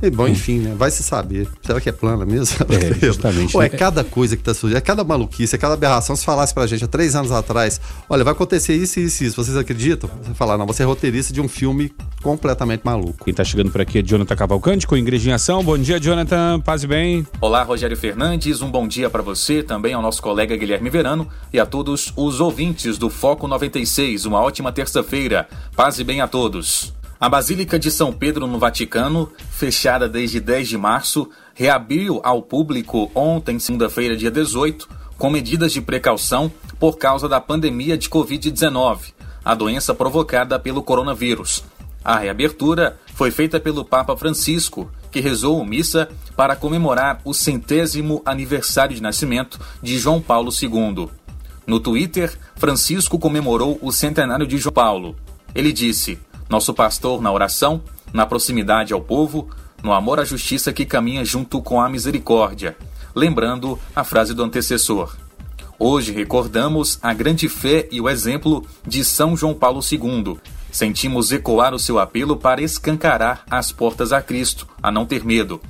[0.01, 0.75] E, bom, enfim, né?
[0.77, 1.47] Vai se saber.
[1.61, 2.55] Será que é plana mesmo?
[2.69, 3.55] É, justamente.
[3.55, 3.77] Ou é né?
[3.77, 6.15] cada coisa que tá surgindo, é cada maluquice, é cada aberração.
[6.15, 9.35] Se falasse pra gente há três anos atrás, olha, vai acontecer isso, isso, isso.
[9.35, 10.09] Vocês acreditam?
[10.21, 13.25] Você falar, não, você é roteirista de um filme completamente maluco.
[13.25, 15.63] Quem tá chegando por aqui é Jonathan Cavalcante com Igreja em Ação.
[15.63, 16.59] Bom dia, Jonathan.
[16.59, 17.25] Paz e bem.
[17.41, 18.61] Olá, Rogério Fernandes.
[18.61, 22.39] Um bom dia para você, também ao nosso colega Guilherme Verano e a todos os
[22.39, 24.25] ouvintes do Foco 96.
[24.25, 25.16] Uma ótima terça-feira.
[25.75, 26.93] Paz e bem a todos.
[27.19, 33.09] A Basílica de São Pedro no Vaticano, fechada desde 10 de março, reabriu ao público
[33.15, 39.55] ontem, segunda-feira, dia 18, com medidas de precaução por causa da pandemia de Covid-19, a
[39.55, 41.63] doença provocada pelo coronavírus.
[42.05, 48.95] A reabertura foi feita pelo Papa Francisco, que rezou missa para comemorar o centésimo aniversário
[48.95, 51.09] de nascimento de João Paulo II.
[51.67, 55.17] No Twitter, Francisco comemorou o centenário de João Paulo.
[55.53, 56.17] Ele disse:
[56.49, 59.49] Nosso pastor na oração, na proximidade ao povo,
[59.83, 62.77] no amor à justiça que caminha junto com a misericórdia,
[63.13, 65.17] lembrando a frase do antecessor.
[65.77, 70.37] Hoje recordamos a grande fé e o exemplo de São João Paulo II.
[70.71, 75.61] Sentimos ecoar o seu apelo para escancarar as portas a Cristo, a não ter medo.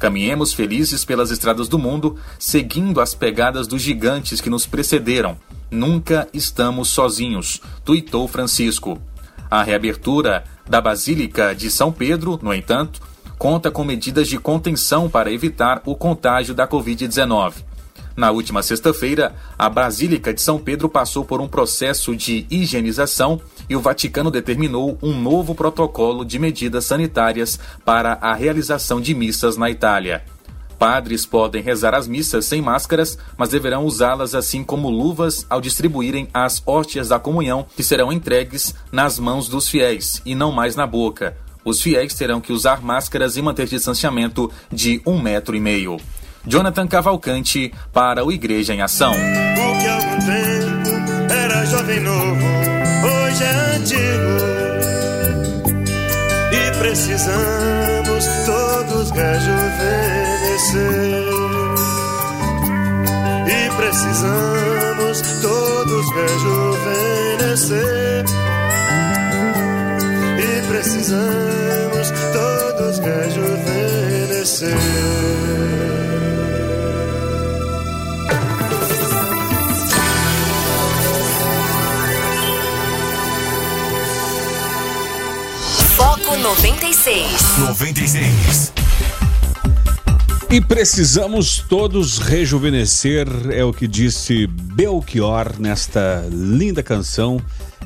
[0.00, 5.36] Caminhemos felizes pelas estradas do mundo, seguindo as pegadas dos gigantes que nos precederam.
[5.70, 8.98] Nunca estamos sozinhos, tuitou Francisco.
[9.50, 12.98] A reabertura da Basílica de São Pedro, no entanto,
[13.36, 17.56] conta com medidas de contenção para evitar o contágio da Covid-19.
[18.20, 23.74] Na última sexta-feira, a Basílica de São Pedro passou por um processo de higienização e
[23.74, 29.70] o Vaticano determinou um novo protocolo de medidas sanitárias para a realização de missas na
[29.70, 30.22] Itália.
[30.78, 36.28] Padres podem rezar as missas sem máscaras, mas deverão usá-las assim como luvas ao distribuírem
[36.34, 40.86] as hóstias da comunhão, que serão entregues nas mãos dos fiéis e não mais na
[40.86, 41.38] boca.
[41.64, 45.98] Os fiéis terão que usar máscaras e manter distanciamento de um metro e meio.
[46.46, 49.12] Jonathan Cavalcante para o Igreja em Ação.
[49.12, 50.90] O que algum tempo
[51.32, 52.44] era jovem novo,
[53.04, 54.00] hoje é antigo.
[56.52, 61.24] E precisamos todos rejuvenescer.
[63.46, 68.24] E precisamos todos rejuvenescer.
[70.38, 75.39] E precisamos todos rejuvenescer.
[86.42, 87.58] 96.
[87.58, 88.72] 96.
[90.50, 97.40] E precisamos todos rejuvenescer, é o que disse Belchior nesta linda canção.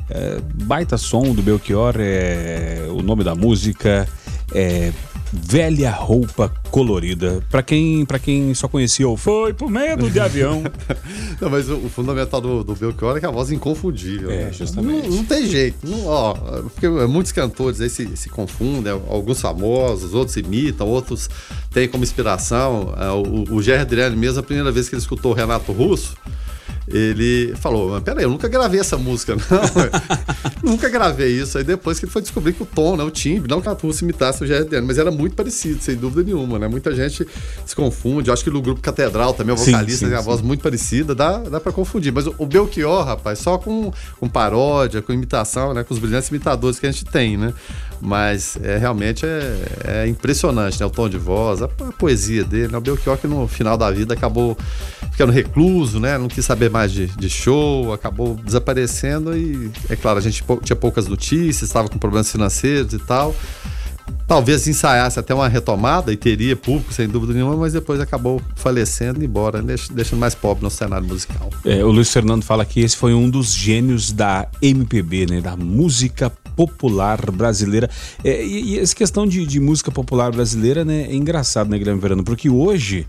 [0.08, 4.08] É, baita som do Belchior, é o nome da música
[4.54, 4.92] é
[5.34, 7.42] Velha Roupa Colorida.
[7.50, 10.62] Pra quem, pra quem só conhecia o Foi por medo de avião.
[11.40, 14.30] Não, mas o, o fundamental do, do Belchior é que a voz é inconfundível.
[14.30, 14.52] É, né?
[14.52, 15.08] justamente.
[15.08, 15.76] Não, não tem jeito.
[15.82, 21.28] Não, ó, porque muitos cantores aí se, se confundem, alguns famosos, outros imitam, outros
[21.72, 22.94] têm como inspiração.
[22.96, 26.16] É, O, o Gerry Adriano mesmo, a primeira vez que ele escutou o Renato Russo,
[26.86, 29.34] ele falou, mas peraí, eu nunca gravei essa música,
[30.62, 30.72] não.
[30.72, 31.56] nunca gravei isso.
[31.56, 33.72] Aí depois que ele foi descobrir que o tom, né, o timbre, não que a
[33.72, 36.68] Russo imitasse o Adriano, mas era muito parecido, sem dúvida nenhuma, né?
[36.68, 37.26] Muita gente
[37.64, 38.28] se confunde.
[38.28, 40.24] Eu acho que no grupo Catedral também, o vocalista sim, tem a sim.
[40.24, 42.12] voz muito parecida, dá, dá pra confundir.
[42.12, 45.84] Mas o, o Belchior, rapaz, só com, com paródia, com imitação, né?
[45.84, 47.54] Com os brilhantes imitadores que a gente tem, né?
[48.00, 50.86] Mas é, realmente é, é impressionante, né?
[50.86, 52.78] O tom de voz, a, a poesia dele, né?
[52.78, 54.56] O Belchior que no final da vida acabou
[55.10, 56.18] ficando recluso, né?
[56.18, 60.76] Não quis saber mais de, de show, acabou desaparecendo e, é claro, a gente tinha
[60.76, 63.34] poucas notícias, estava com problemas financeiros e tal.
[64.26, 69.22] Talvez ensaiasse até uma retomada e teria público, sem dúvida nenhuma, mas depois acabou falecendo
[69.22, 71.50] e embora, deix- deixando mais pobre no cenário musical.
[71.64, 75.40] É, o Luiz Fernando fala que esse foi um dos gênios da MPB, né?
[75.42, 77.88] Da música popular brasileira.
[78.22, 81.06] É, e, e essa questão de, de música popular brasileira, né?
[81.10, 82.24] É engraçado, né, Guilherme Verano?
[82.24, 83.06] Porque hoje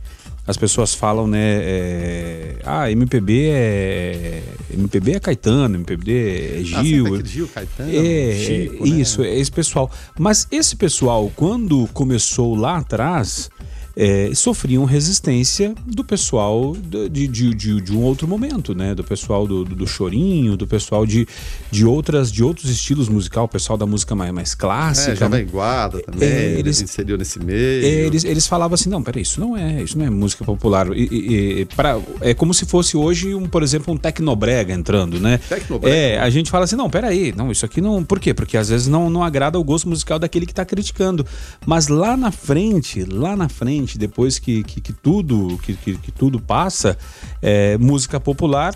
[0.48, 1.40] as pessoas falam, né?
[1.40, 4.44] é, ah, MPB é.
[4.72, 7.06] MPB é Caetano, MPB é Ah, Gil.
[7.06, 9.02] sempre aquele Gil, Caetano, É, Chico, é, né?
[9.02, 9.90] isso, é esse pessoal.
[10.20, 13.50] Mas esse pessoal, quando começou lá atrás,
[13.98, 18.94] é, sofriam resistência do pessoal de, de, de, de um outro momento, né?
[18.94, 21.28] Do pessoal do, do, do chorinho, do pessoal de,
[21.72, 25.12] de, outras, de outros estilos musical, o pessoal da música mais, mais clássica.
[25.14, 27.86] É, Jovem Guarda também, É, eles eles- inseriu nesse meio.
[27.86, 30.88] É, eles, eles falavam assim, não, peraí, isso não é, isso não é música popular.
[30.92, 35.20] E, e- e pra- é como se fosse hoje, um, por exemplo, um tecnobrega entrando,
[35.20, 35.38] né?
[35.50, 35.96] Tecnobrega?
[35.96, 38.04] É, a gente fala assim, não, peraí, não, isso aqui não.
[38.04, 38.34] Por quê?
[38.34, 41.26] Porque às vezes não, não agrada o gosto musical daquele que está criticando.
[41.66, 46.12] Mas lá na frente, lá na frente, depois que, que, que tudo que, que, que
[46.12, 46.98] tudo passa,
[47.42, 48.74] é, música popular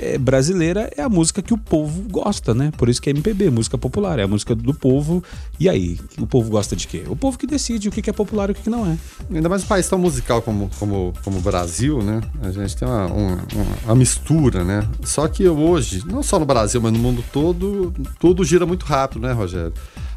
[0.00, 2.72] é, brasileira é a música que o povo gosta, né?
[2.76, 5.22] Por isso que é MPB, música popular, é a música do povo.
[5.60, 7.04] E aí, o povo gosta de quê?
[7.08, 8.96] O povo que decide o que é popular e o que não é.
[9.32, 12.20] Ainda mais um país tão musical como, como, como o Brasil, né?
[12.42, 13.46] A gente tem uma, uma-
[13.84, 14.86] uma mistura, né?
[15.04, 19.20] Só que hoje, não só no Brasil, mas no mundo todo, tudo gira muito rápido,
[19.26, 19.72] né, Rogério?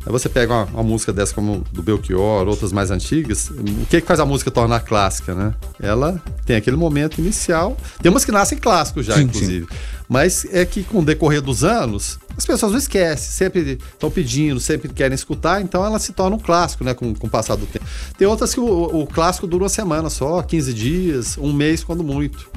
[0.05, 3.99] Aí você pega uma, uma música dessa como do Belchior, outras mais antigas, o que,
[4.01, 5.53] que faz a música tornar clássica, né?
[5.79, 7.75] Ela tem aquele momento inicial.
[8.01, 9.67] Tem umas que nascem clássicos já, Sim, inclusive.
[10.07, 14.59] Mas é que com o decorrer dos anos, as pessoas não esquecem, sempre estão pedindo,
[14.59, 17.65] sempre querem escutar, então ela se torna um clássico, né, com, com o passar do
[17.65, 17.85] tempo.
[18.15, 22.03] Tem outras que o, o clássico dura uma semana só, 15 dias, um mês, quando
[22.03, 22.47] muito.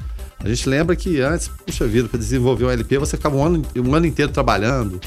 [0.41, 3.63] A gente lembra que antes, puxa vida, para desenvolver um LP, você ficava um ano,
[3.77, 5.01] um ano inteiro trabalhando.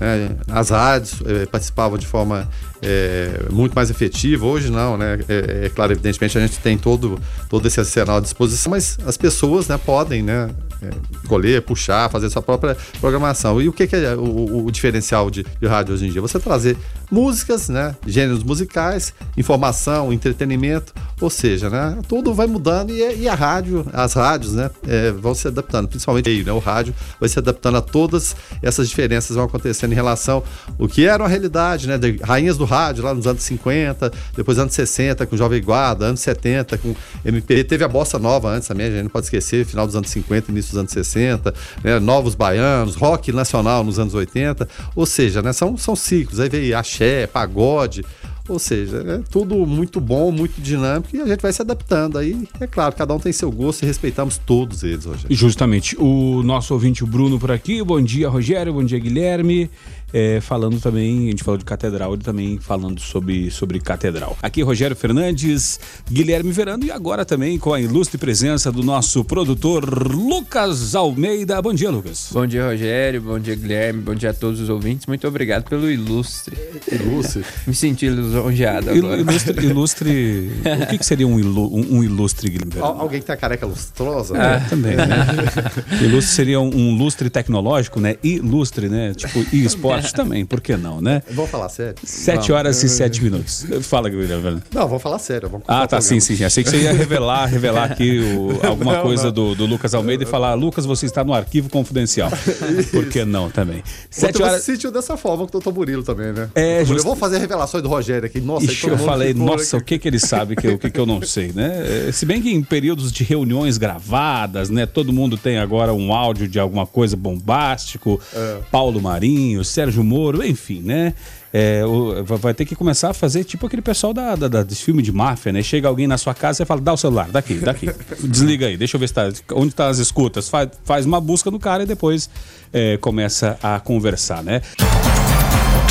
[0.00, 2.48] É, as rádios é, participavam de forma
[2.84, 4.44] é, muito mais efetiva.
[4.46, 5.18] Hoje não, né?
[5.28, 7.18] É, é claro, evidentemente a gente tem todo,
[7.48, 10.50] todo esse arsenal à disposição, mas as pessoas né, podem né,
[10.82, 10.90] é,
[11.22, 13.60] escolher, puxar, fazer sua própria programação.
[13.60, 16.20] E o que, que é o, o- o diferencial de, de rádio hoje em dia?
[16.20, 16.76] Você trazer
[17.10, 23.34] músicas, né, gêneros musicais, informação, entretenimento, ou seja, né, tudo vai mudando e, e a
[23.34, 27.38] rádio, as rádios, né, é, vão se adaptando, principalmente aí, né, o rádio vai se
[27.38, 30.42] adaptando a todas essas diferenças que vão acontecendo em relação
[30.78, 34.58] ao que era uma realidade, né, de rainhas do rádio lá nos anos 50, depois
[34.58, 38.86] anos 60 com Jovem Guarda, anos 70 com MPB, teve a bossa nova antes também,
[38.86, 42.34] a gente não pode esquecer, final dos anos 50, início dos anos 60, né, novos
[42.34, 47.26] baianos, rock nacional nos anos 80, ou seja, né, são, são ciclos, aí veio axé,
[47.26, 48.04] pagode,
[48.46, 52.18] ou seja, é tudo muito bom, muito dinâmico e a gente vai se adaptando.
[52.18, 55.26] Aí, é claro, cada um tem seu gosto e respeitamos todos eles hoje.
[55.30, 55.96] Justamente.
[55.98, 57.82] O nosso ouvinte, o Bruno, por aqui.
[57.82, 58.74] Bom dia, Rogério.
[58.74, 59.70] Bom dia, Guilherme.
[60.16, 64.38] É, falando também, a gente falou de catedral, ele também falando sobre, sobre catedral.
[64.40, 69.84] Aqui, Rogério Fernandes, Guilherme Verano e agora também com a ilustre presença do nosso produtor
[70.14, 71.60] Lucas Almeida.
[71.60, 72.28] Bom dia, Lucas.
[72.32, 73.20] Bom dia, Rogério.
[73.22, 74.02] Bom dia, Guilherme.
[74.02, 75.06] Bom dia a todos os ouvintes.
[75.08, 76.56] Muito obrigado pelo ilustre.
[77.04, 79.20] Lúcio, Me senti lisonjeado agora.
[79.20, 80.50] Ilustre, ilustre.
[80.84, 82.92] o que, que seria um, ilu- um- um ilustre, Guilherme Verano?
[82.92, 84.64] al- alguém que tem a careca lustrosa, né?
[84.70, 85.26] também, né?
[86.02, 88.14] Ilustre seria um, um lustre tecnológico, né?
[88.22, 89.12] Ilustre, né?
[89.12, 91.22] Tipo, e esporte também, por que não, né?
[91.30, 91.94] Vamos falar sério?
[92.04, 93.66] Sete horas e sete minutos.
[93.82, 94.62] Fala, Guilherme.
[94.72, 95.48] Não, vamos falar sério.
[95.48, 96.42] Vamos Ah, tá, o sim, sim.
[96.44, 100.26] Achei que você ia revelar, revelar aqui o- alguma coisa Do, do Lucas Almeida e
[100.26, 102.30] falar, Lucas, você está no arquivo confidencial.
[102.92, 103.82] Por que não também?
[104.10, 104.62] Sete horas.
[104.62, 106.48] você sentiu dessa forma com o Doutor Murilo também, né?
[106.54, 108.40] É, Murilo, justo- Vamos fazer revelações do Rogério aqui.
[108.40, 109.94] Nossa, Ixi, eu falei, nossa, o aqui.
[109.94, 112.08] que que ele sabe que, eu- o que que eu não sei, né?
[112.08, 114.86] Eh, Se bem que em períodos de reuniões gravadas, né?
[114.86, 118.20] Todo mundo tem agora um áudio de alguma coisa bombástico.
[118.34, 118.58] É.
[118.70, 121.14] Paulo Marinho, Sérgio Moro, enfim, né?
[121.52, 124.82] É, o- vai- ter que começar a fazer tipo aquele pessoal da, da, da- desse
[124.82, 125.62] filme de máfia, né?
[125.62, 127.88] Chega alguém na sua casa e fala, dá o celular, daqui, daqui.
[128.26, 130.48] Desliga aí, deixa eu ver se tá, onde tá as escutas.
[130.48, 132.28] Faz, faz uma busca no cara e depois
[132.72, 134.62] eh, começa a conversar, né?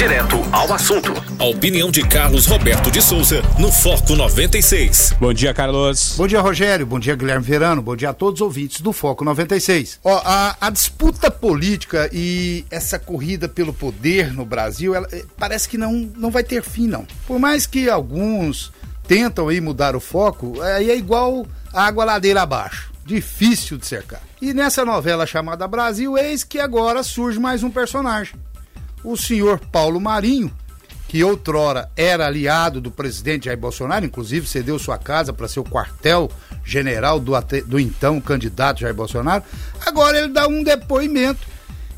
[0.04, 1.14] Direto ao assunto.
[1.40, 5.16] A opinião de Carlos Roberto de Souza no Foco 96.
[5.18, 6.16] Bom dia, Carlos.
[6.18, 6.86] Bom dia, Rogério.
[6.86, 7.82] Bom dia, Guilherme Verano.
[7.82, 10.02] Bom dia a todos os ouvintes do Foco 96.
[10.04, 15.70] Ó, a, a disputa política e essa corrida pelo poder no Brasil, ela, eh, parece
[15.70, 17.08] que não, não vai ter fim, não.
[17.26, 18.74] Por mais que alguns
[19.08, 22.92] tentam aí mudar o foco, aí é igual a água ladeira abaixo.
[23.06, 24.22] Difícil de cercar.
[24.42, 28.36] E nessa novela chamada Brasil, eis que agora surge mais um personagem.
[29.04, 30.52] O senhor Paulo Marinho,
[31.08, 35.64] que outrora era aliado do presidente Jair Bolsonaro, inclusive cedeu sua casa para ser o
[35.64, 37.34] quartel-general do,
[37.68, 39.44] do então candidato Jair Bolsonaro,
[39.86, 41.42] agora ele dá um depoimento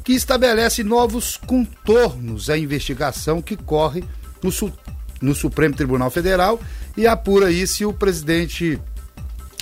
[0.03, 4.03] que estabelece novos contornos à investigação que corre
[4.43, 4.73] no, Su-
[5.21, 6.59] no Supremo Tribunal Federal
[6.97, 8.79] e apura aí se o presidente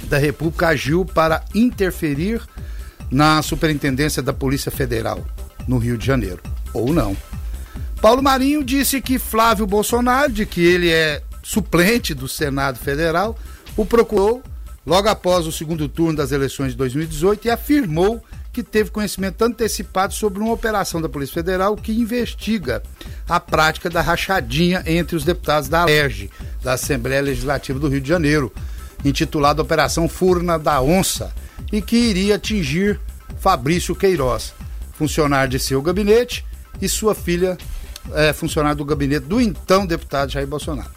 [0.05, 2.41] da República agiu para interferir
[3.09, 5.23] na Superintendência da Polícia Federal
[5.67, 6.41] no Rio de Janeiro,
[6.73, 7.15] ou não.
[8.03, 13.39] Paulo Marinho disse que Flávio Bolsonaro, de que ele é suplente do Senado Federal,
[13.77, 14.43] o procurou
[14.85, 20.13] logo após o segundo turno das eleições de 2018 e afirmou que teve conhecimento antecipado
[20.13, 22.83] sobre uma operação da Polícia Federal que investiga
[23.25, 26.29] a prática da rachadinha entre os deputados da ALERJ,
[26.61, 28.51] da Assembleia Legislativa do Rio de Janeiro,
[29.05, 31.33] intitulada Operação Furna da Onça,
[31.71, 32.99] e que iria atingir
[33.39, 34.53] Fabrício Queiroz,
[34.91, 36.43] funcionário de seu gabinete,
[36.81, 37.57] e sua filha,
[38.13, 40.91] é, funcionária do gabinete do então deputado Jair Bolsonaro.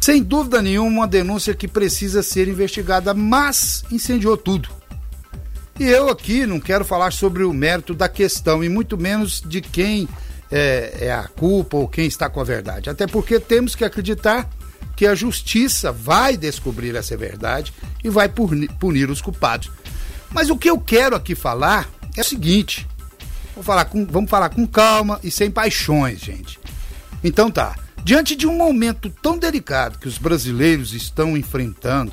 [0.00, 4.68] Sem dúvida nenhuma, uma denúncia que precisa ser investigada, mas incendiou tudo.
[5.78, 9.60] E eu aqui não quero falar sobre o mérito da questão, e muito menos de
[9.60, 10.08] quem
[10.50, 12.90] é, é a culpa ou quem está com a verdade.
[12.90, 14.48] Até porque temos que acreditar
[14.96, 17.72] que a justiça vai descobrir essa verdade
[18.02, 19.70] e vai punir os culpados.
[20.30, 22.86] Mas o que eu quero aqui falar é o seguinte:
[23.58, 26.58] vamos falar, com, vamos falar com calma e sem paixões, gente.
[27.22, 27.74] Então tá.
[28.04, 32.12] Diante de um momento tão delicado que os brasileiros estão enfrentando,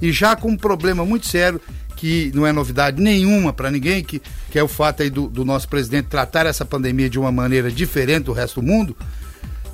[0.00, 1.60] e já com um problema muito sério
[1.96, 4.20] que não é novidade nenhuma para ninguém, que,
[4.50, 7.70] que é o fato aí do, do, nosso presidente tratar essa pandemia de uma maneira
[7.70, 8.96] diferente do resto do mundo,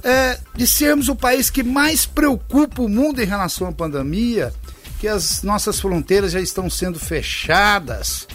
[0.05, 4.53] é, de sermos o país que mais preocupa o mundo em relação à pandemia,
[5.01, 8.29] que as nossas fronteiras já estão sendo fechadas,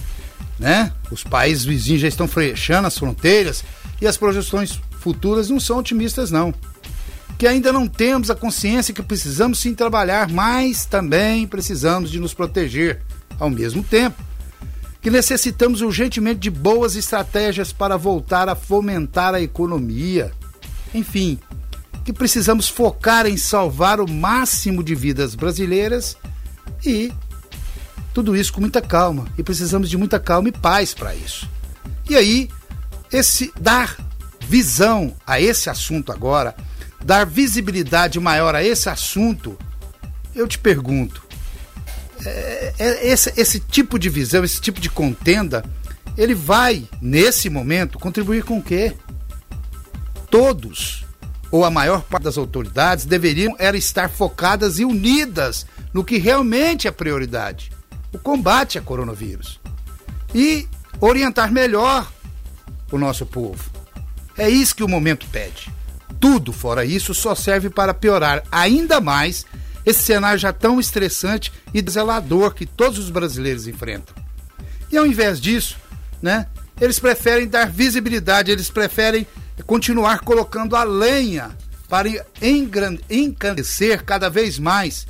[0.64, 0.94] né?
[1.12, 3.66] Os países vizinhos já estão fechando as fronteiras
[4.02, 6.54] e as projeções futuras não são otimistas não.
[7.38, 12.34] Que ainda não temos a consciência que precisamos sim trabalhar, mas também precisamos de nos
[12.34, 13.02] proteger
[13.38, 14.24] ao mesmo tempo
[15.02, 20.32] que necessitamos urgentemente de boas estratégias para voltar a fomentar a economia.
[20.94, 21.38] Enfim,
[22.06, 26.16] que precisamos focar em salvar o máximo de vidas brasileiras
[26.86, 27.12] e
[28.14, 29.26] tudo isso com muita calma.
[29.38, 31.50] E precisamos de muita calma e paz para isso.
[32.10, 32.50] E aí,
[33.12, 33.98] esse dar
[34.48, 36.56] visão a esse assunto agora,
[37.04, 39.58] dar visibilidade maior a esse assunto,
[40.36, 41.24] eu te pergunto,
[42.26, 45.64] é, é, esse, esse tipo de visão, esse tipo de contenda,
[46.18, 48.94] ele vai, nesse momento, contribuir com o quê?
[50.30, 51.06] Todos,
[51.52, 56.88] ou a maior parte das autoridades, deveriam era estar focadas e unidas no que realmente
[56.88, 57.72] é prioridade:
[58.14, 59.60] o combate a coronavírus.
[60.34, 60.68] E
[61.02, 62.10] orientar melhor
[62.92, 63.72] o nosso povo.
[64.38, 65.72] É isso que o momento pede.
[66.20, 69.46] Tudo fora isso só serve para piorar ainda mais
[69.86, 74.16] esse cenário já tão estressante e deselador que todos os brasileiros enfrentam.
[74.90, 75.78] E ao invés disso,
[76.22, 76.48] né,
[76.80, 79.28] eles preferem dar visibilidade, eles preferem
[79.66, 81.52] continuar colocando a lenha
[81.90, 82.10] para
[82.42, 85.06] engrandecer cada vez mais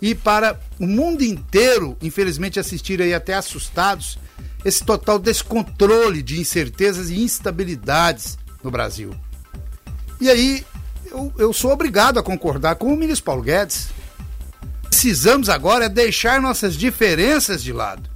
[0.00, 4.18] e para o mundo inteiro, infelizmente, assistir aí até assustados
[4.64, 9.14] esse total descontrole de incertezas e instabilidades no Brasil.
[10.20, 10.66] E aí
[11.06, 13.88] eu, eu sou obrigado a concordar com o ministro Paulo Guedes
[14.98, 18.10] precisamos agora é deixar nossas diferenças de lado.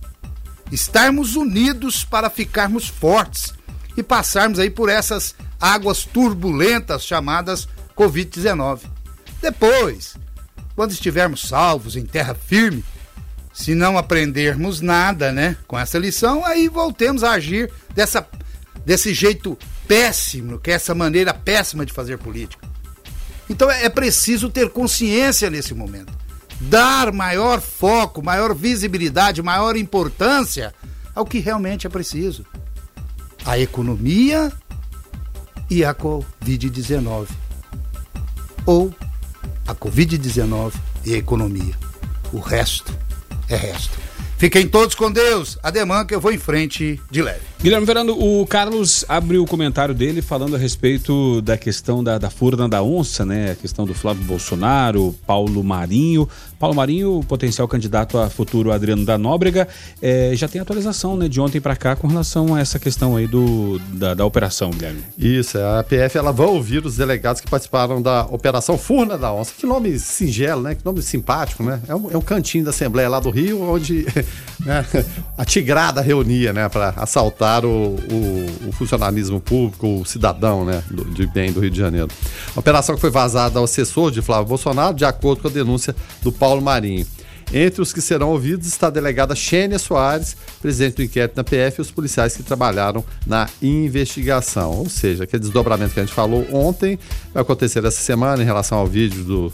[0.72, 3.54] Estarmos unidos para ficarmos fortes
[3.96, 8.80] e passarmos aí por essas águas turbulentas chamadas Covid-19.
[9.40, 10.16] Depois,
[10.74, 12.84] quando estivermos salvos em terra firme,
[13.52, 18.26] se não aprendermos nada, né, com essa lição, aí voltemos a agir dessa,
[18.84, 22.66] desse jeito péssimo, que é essa maneira péssima de fazer política.
[23.50, 26.22] Então é preciso ter consciência nesse momento
[26.62, 30.74] dar maior foco, maior visibilidade, maior importância
[31.14, 32.44] ao que realmente é preciso:
[33.44, 34.52] a economia
[35.68, 37.28] e a Covid-19.
[38.64, 38.94] Ou
[39.66, 40.72] a Covid-19
[41.04, 41.74] e a economia.
[42.32, 42.92] O resto
[43.48, 43.98] é resto.
[44.38, 45.58] Fiquem todos com Deus.
[45.62, 47.51] Ademã que eu vou em frente de leve.
[47.62, 52.28] Guilherme Verano, o Carlos abriu o comentário dele falando a respeito da questão da, da
[52.28, 53.52] furna da onça, né?
[53.52, 56.28] A questão do Flávio Bolsonaro, Paulo Marinho.
[56.58, 59.66] Paulo Marinho, potencial candidato a futuro Adriano da Nóbrega,
[60.00, 63.26] é, já tem atualização né, de ontem para cá com relação a essa questão aí
[63.26, 65.02] do, da, da operação, Guilherme.
[65.18, 69.52] Isso, a PF ela vai ouvir os delegados que participaram da Operação Furna da Onça.
[69.58, 70.76] Que nome singelo, né?
[70.76, 71.80] Que nome simpático, né?
[71.88, 74.06] É um, é um cantinho da Assembleia lá do Rio, onde
[74.64, 74.86] né,
[75.36, 76.68] a tigrada reunia, né?
[76.68, 80.82] Para assaltar o, o, o, funcionalismo público, o cidadão, né?
[80.90, 82.08] Do, de bem do Rio de Janeiro.
[82.54, 85.94] A operação que foi vazada ao assessor de Flávio Bolsonaro, de acordo com a denúncia
[86.22, 87.06] do Paulo Marinho.
[87.52, 91.80] Entre os que serão ouvidos está a delegada Xênia Soares, presidente do inquérito da PF,
[91.80, 94.70] e os policiais que trabalharam na investigação.
[94.78, 96.98] Ou seja, aquele desdobramento que a gente falou ontem
[97.34, 99.52] vai acontecer essa semana em relação ao vídeo do,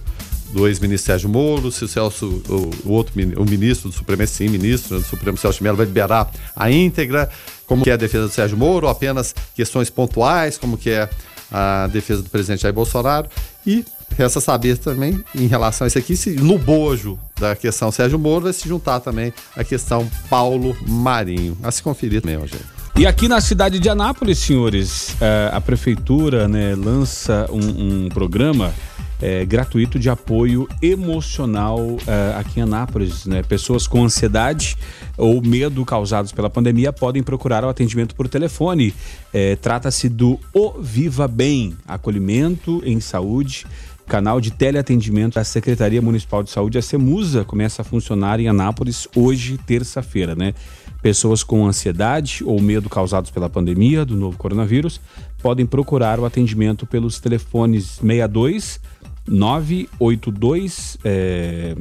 [0.51, 4.49] do ex-ministro Sérgio Moro, se o Celso, o, o, outro o ministro do Supremo, sim,
[4.49, 7.31] ministro do Supremo Celso Melo vai liberar a íntegra,
[7.67, 11.09] como que é a defesa do Sérgio Moro, ou apenas questões pontuais, como que é
[11.51, 13.29] a defesa do presidente Jair Bolsonaro.
[13.67, 13.85] E
[14.17, 18.45] resta saber também, em relação a isso aqui, se no bojo da questão Sérgio Moro
[18.45, 21.57] vai se juntar também a questão Paulo Marinho.
[21.63, 22.67] A se conferir também, Rogério.
[22.97, 28.75] E aqui na cidade de Anápolis, senhores, eh, a prefeitura né, lança um, um programa
[29.21, 33.27] é, gratuito de apoio emocional é, aqui em Anápolis.
[33.27, 33.43] Né?
[33.43, 34.77] Pessoas com ansiedade
[35.17, 38.95] ou medo causados pela pandemia podem procurar o atendimento por telefone.
[39.33, 43.67] É, Trata-se do O Viva Bem, acolhimento em saúde
[44.09, 49.07] canal de teleatendimento da Secretaria Municipal de Saúde, a CEMUSA, começa a funcionar em Anápolis
[49.15, 50.55] hoje, terça-feira, né?
[51.03, 55.01] Pessoas com ansiedade ou medo causados pela pandemia do novo coronavírus
[55.41, 58.81] podem procurar o atendimento pelos telefones 62
[59.29, 60.99] 982.
[61.05, 61.77] É...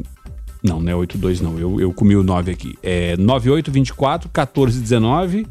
[0.63, 1.57] Não, não é 82, não.
[1.57, 2.77] Eu, eu comi o 9 aqui.
[2.81, 5.47] É 9824 1419,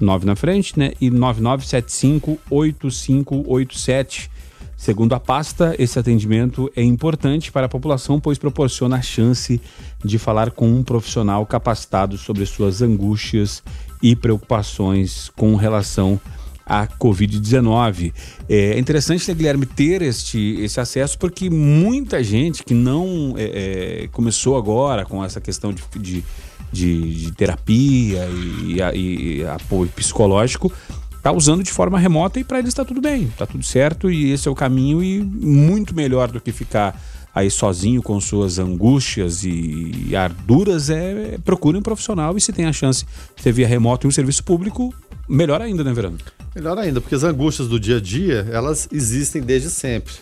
[0.00, 0.92] 9 na frente, né?
[1.00, 4.30] E 9975 8587.
[4.78, 9.60] Segundo a pasta, esse atendimento é importante para a população, pois proporciona a chance
[10.04, 13.60] de falar com um profissional capacitado sobre suas angústias
[14.00, 16.37] e preocupações com relação a
[16.68, 18.12] Covid-19.
[18.48, 24.08] É interessante, né, Guilherme, ter este, esse acesso, porque muita gente que não é, é,
[24.08, 26.24] começou agora com essa questão de, de,
[26.72, 30.72] de, de terapia e, e, e, apoio psicológico
[31.16, 34.30] está usando de forma remota e para eles está tudo bem, está tudo certo e
[34.30, 37.00] esse é o caminho e muito melhor do que ficar
[37.34, 42.66] aí sozinho com suas angústias e arduras é, é procure um profissional e se tem
[42.66, 43.04] a chance
[43.36, 44.94] de ser via remota em um serviço público,
[45.28, 46.18] melhor ainda, né, Verano?
[46.54, 50.14] Melhor ainda, porque as angústias do dia a dia, elas existem desde sempre.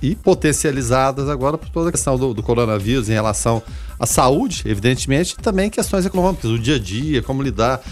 [0.00, 3.62] E potencializadas agora por toda a questão do, do coronavírus em relação
[3.98, 7.82] à saúde, evidentemente, e também questões econômicas, do dia a dia, como lidar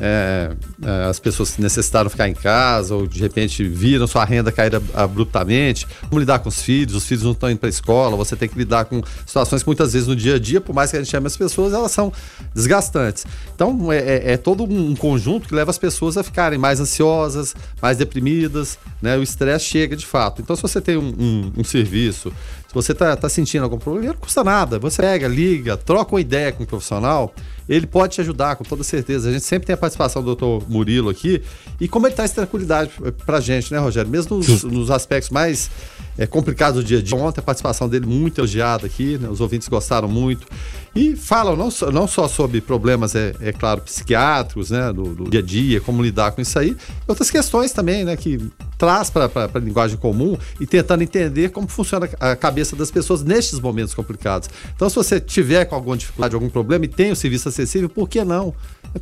[0.00, 0.50] é,
[0.82, 5.86] é, as pessoas necessitaram ficar em casa ou de repente viram sua renda cair abruptamente,
[6.08, 8.48] como lidar com os filhos, os filhos não estão indo para a escola, você tem
[8.48, 11.00] que lidar com situações que muitas vezes no dia a dia, por mais que a
[11.00, 12.12] gente chame as pessoas, elas são
[12.54, 13.24] desgastantes.
[13.54, 17.54] Então é, é, é todo um conjunto que leva as pessoas a ficarem mais ansiosas,
[17.80, 19.16] mais deprimidas, né?
[19.16, 20.42] O estresse chega de fato.
[20.42, 22.32] Então se você tem um, um, um serviço,
[22.66, 24.78] se você está tá sentindo algum problema, não custa nada.
[24.80, 27.32] Você pega, liga, troca uma ideia com o um profissional
[27.68, 29.28] ele pode te ajudar, com toda certeza.
[29.28, 31.42] A gente sempre tem a participação do doutor Murilo aqui.
[31.80, 32.90] E como ele traz tranquilidade
[33.24, 34.10] pra gente, né, Rogério?
[34.10, 35.70] Mesmo nos, nos aspectos mais
[36.16, 37.16] é, complicados do dia dia.
[37.16, 39.28] Ontem a participação dele muito elogiada aqui, né?
[39.28, 40.46] os ouvintes gostaram muito.
[40.94, 45.28] E falam não só, não só sobre problemas, é, é claro, psiquiátricos, né, do, do,
[45.28, 46.76] dia a dia, como lidar com isso aí,
[47.08, 48.38] outras questões também, né, que
[48.78, 53.58] traz para a linguagem comum e tentando entender como funciona a cabeça das pessoas nestes
[53.58, 54.48] momentos complicados.
[54.76, 58.08] Então, se você tiver com alguma dificuldade, algum problema e tem o serviço acessível, por
[58.08, 58.54] que não?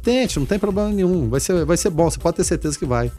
[0.02, 1.28] Tente, não tem problema nenhum.
[1.28, 3.12] Vai ser, vai ser bom, você pode ter certeza que vai.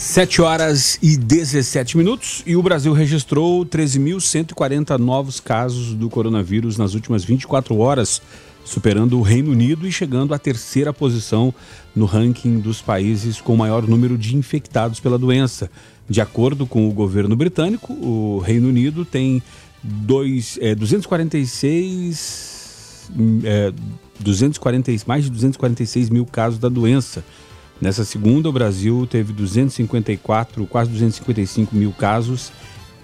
[0.00, 6.94] 7 horas e 17 minutos e o Brasil registrou 13.140 novos casos do coronavírus nas
[6.94, 8.22] últimas 24 horas,
[8.64, 11.52] superando o Reino Unido e chegando à terceira posição
[11.94, 15.70] no ranking dos países com maior número de infectados pela doença.
[16.08, 19.42] De acordo com o governo britânico, o Reino Unido tem
[19.82, 23.10] dois, é, 246,
[23.44, 23.70] é,
[24.18, 27.22] 240, mais de 246 mil casos da doença
[27.80, 32.52] Nessa segunda, o Brasil teve 254, quase 255 mil casos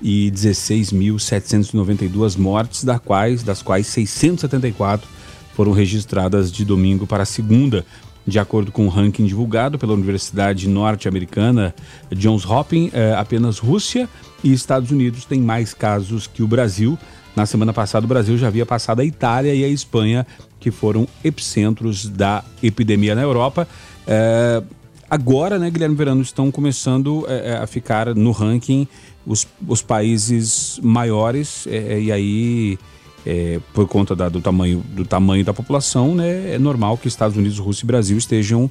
[0.03, 5.09] e 16.792 mortes, das quais, das quais 674
[5.55, 7.87] foram registradas de domingo para segunda.
[8.27, 11.75] De acordo com o um ranking divulgado pela Universidade Norte-Americana
[12.11, 14.09] Johns Hopkins, é, apenas Rússia
[14.43, 16.99] e Estados Unidos têm mais casos que o Brasil.
[17.37, 20.27] Na semana passada, o Brasil já havia passado a Itália e a Espanha,
[20.59, 23.69] que foram epicentros da epidemia na Europa.
[24.07, 24.63] É,
[25.11, 28.87] agora, né, Guilherme Verano, estão começando é, é, a ficar no ranking
[29.27, 32.79] os, os países maiores é, é, e aí
[33.25, 37.37] é, por conta da, do, tamanho, do tamanho da população, né, é normal que Estados
[37.37, 38.71] Unidos, Rússia e Brasil estejam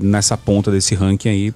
[0.00, 1.54] nessa ponta desse ranking aí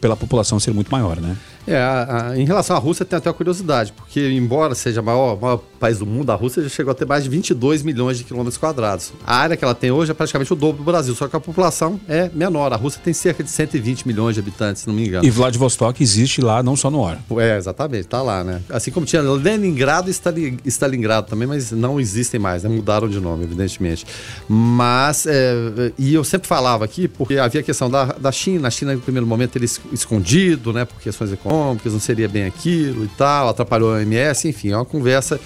[0.00, 1.36] pela população ser muito maior, né?
[1.66, 5.04] É, a, a, em relação à Rússia tem até uma curiosidade, porque embora seja o
[5.04, 8.16] maior, maior, país do mundo, a Rússia já chegou a ter mais de 22 milhões
[8.16, 9.12] de quilômetros quadrados.
[9.26, 11.40] A área que ela tem hoje é praticamente o dobro do Brasil, só que a
[11.40, 12.72] população é menor.
[12.72, 15.26] A Rússia tem cerca de 120 milhões de habitantes, se não me engano.
[15.26, 17.20] E Vladivostok existe lá, não só no ar.
[17.38, 18.62] É, exatamente, tá lá, né?
[18.70, 22.68] Assim como tinha Leningrado e Stalingrado também, mas não existem mais, né?
[22.68, 24.06] Mudaram de nome, evidentemente.
[24.48, 28.68] Mas, é, e eu sempre falava aqui, porque havia a questão da, da China.
[28.68, 32.44] A China, no primeiro momento, ele escondido, né, por questões econômicas econômicas, não seria bem
[32.44, 35.38] aquilo e tal, atrapalhou a OMS, enfim, é uma conversa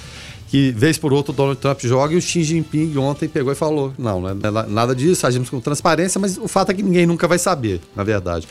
[0.49, 3.57] que vez por outra o Donald Trump joga e o Xi Jinping ontem pegou e
[3.57, 4.35] falou: não, não é
[4.69, 8.05] nada disso, agimos com transparência, mas o fato é que ninguém nunca vai saber, na
[8.05, 8.47] verdade.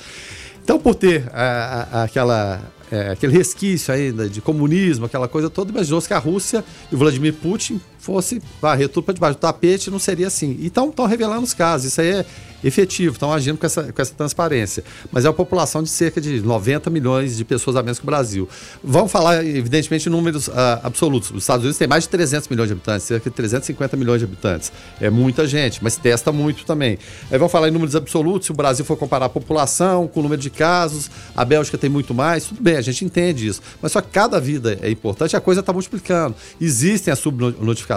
[0.61, 5.71] Então, por ter a, a, aquela é, aquele resquício ainda de comunismo, aquela coisa toda,
[5.71, 9.89] imaginou-se que a Rússia e o Vladimir Putin fosse varrer tudo para debaixo do tapete,
[9.89, 10.59] não seria assim.
[10.61, 12.25] Então estão revelando os casos, isso aí é
[12.63, 14.83] efetivo, estão agindo com essa, com essa transparência.
[15.11, 18.07] Mas é uma população de cerca de 90 milhões de pessoas a menos que o
[18.07, 18.49] Brasil.
[18.83, 20.53] Vamos falar, evidentemente, em números uh,
[20.83, 21.31] absolutos.
[21.31, 24.25] Os Estados Unidos têm mais de 300 milhões de habitantes, cerca de 350 milhões de
[24.25, 24.71] habitantes.
[24.99, 26.97] É muita gente, mas testa muito também.
[27.29, 30.23] Aí vamos falar em números absolutos, se o Brasil for comparar a população com o
[30.23, 33.61] número de casos, a Bélgica tem muito mais, tudo bem, a gente entende isso.
[33.81, 36.35] Mas só que cada vida é importante, a coisa está multiplicando.
[36.59, 37.94] Existem as subnotificações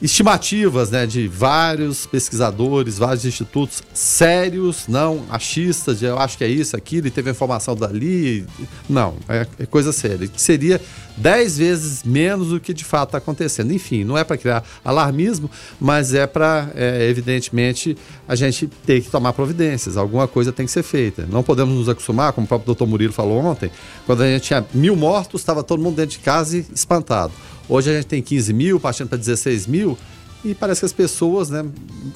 [0.00, 6.48] estimativas né, de vários pesquisadores, vários institutos sérios, não achistas, de eu acho que é
[6.48, 8.44] isso, aquilo, e teve informação dali.
[8.88, 10.28] Não, é, é coisa séria.
[10.36, 10.80] Seria
[11.16, 13.72] dez vezes menos do que de fato está acontecendo.
[13.72, 17.96] Enfim, não é para criar alarmismo, mas é para, é, evidentemente,
[18.28, 19.96] a gente ter que tomar providências.
[19.96, 21.26] Alguma coisa tem que ser feita.
[21.30, 23.70] Não podemos nos acostumar, como o próprio doutor Murilo falou ontem,
[24.04, 27.32] quando a gente tinha mil mortos, estava todo mundo dentro de casa e espantado.
[27.68, 29.98] Hoje a gente tem 15 mil, partindo para 16 mil,
[30.44, 31.64] e parece que as pessoas né,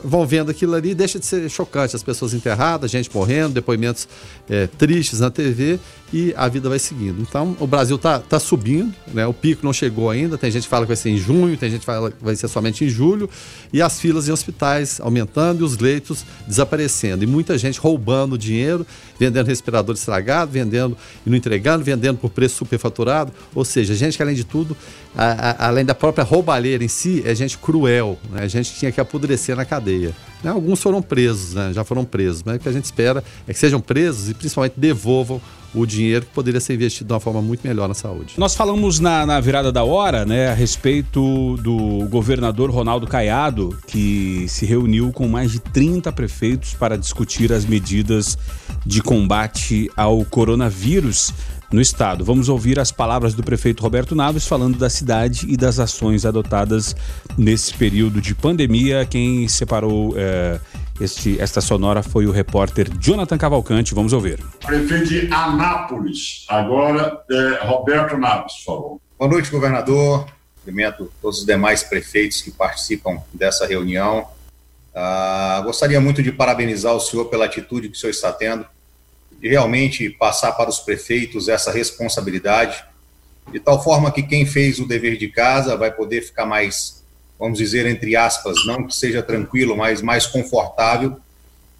[0.04, 1.96] vão vendo aquilo ali e deixa de ser chocante.
[1.96, 4.06] As pessoas enterradas, gente morrendo, depoimentos
[4.48, 5.80] é, tristes na TV
[6.12, 7.20] e a vida vai seguindo.
[7.20, 9.26] Então, o Brasil está tá subindo, né?
[9.26, 10.36] o pico não chegou ainda.
[10.36, 12.34] Tem gente que fala que vai ser em junho, tem gente que fala que vai
[12.34, 13.30] ser somente em julho,
[13.72, 17.22] e as filas em hospitais aumentando e os leitos desaparecendo.
[17.22, 18.86] E muita gente roubando dinheiro,
[19.18, 23.32] vendendo respirador estragado, vendendo e não entregando, vendendo por preço superfaturado.
[23.54, 24.76] Ou seja, gente que, além de tudo,
[25.16, 28.42] a, a, além da própria roubalheira em si, é gente cruel, né?
[28.42, 30.14] a gente tinha que apodrecer na cadeia.
[30.42, 30.50] Né?
[30.50, 31.72] Alguns foram presos, né?
[31.72, 34.74] já foram presos, mas o que a gente espera é que sejam presos e principalmente
[34.76, 35.40] devolvam
[35.74, 38.34] o dinheiro que poderia ser investido de uma forma muito melhor na saúde.
[38.36, 44.46] Nós falamos na, na virada da hora, né, a respeito do governador Ronaldo Caiado, que
[44.48, 48.36] se reuniu com mais de 30 prefeitos para discutir as medidas
[48.84, 51.32] de combate ao coronavírus
[51.72, 52.24] no estado.
[52.24, 56.96] Vamos ouvir as palavras do prefeito Roberto Naves falando da cidade e das ações adotadas
[57.38, 59.06] nesse período de pandemia.
[59.06, 60.58] Quem separou é,
[61.00, 63.94] este, esta sonora foi o repórter Jonathan Cavalcante.
[63.94, 64.38] Vamos ouvir.
[64.64, 69.00] Prefeito de Anápolis, agora é, Roberto Naves falou.
[69.18, 70.26] Boa noite, governador.
[70.56, 74.28] Cumprimento todos os demais prefeitos que participam dessa reunião.
[74.94, 78.66] Ah, gostaria muito de parabenizar o senhor pela atitude que o senhor está tendo,
[79.40, 82.84] de realmente passar para os prefeitos essa responsabilidade,
[83.50, 86.99] de tal forma que quem fez o dever de casa vai poder ficar mais
[87.40, 91.18] vamos dizer, entre aspas, não que seja tranquilo, mas mais confortável.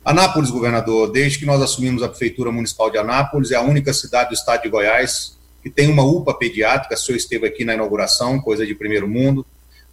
[0.03, 4.31] Anápolis, governador, desde que nós assumimos a Prefeitura Municipal de Anápolis, é a única cidade
[4.31, 8.41] do estado de Goiás que tem uma UPA pediátrica, o senhor esteve aqui na inauguração,
[8.41, 9.45] coisa de primeiro mundo.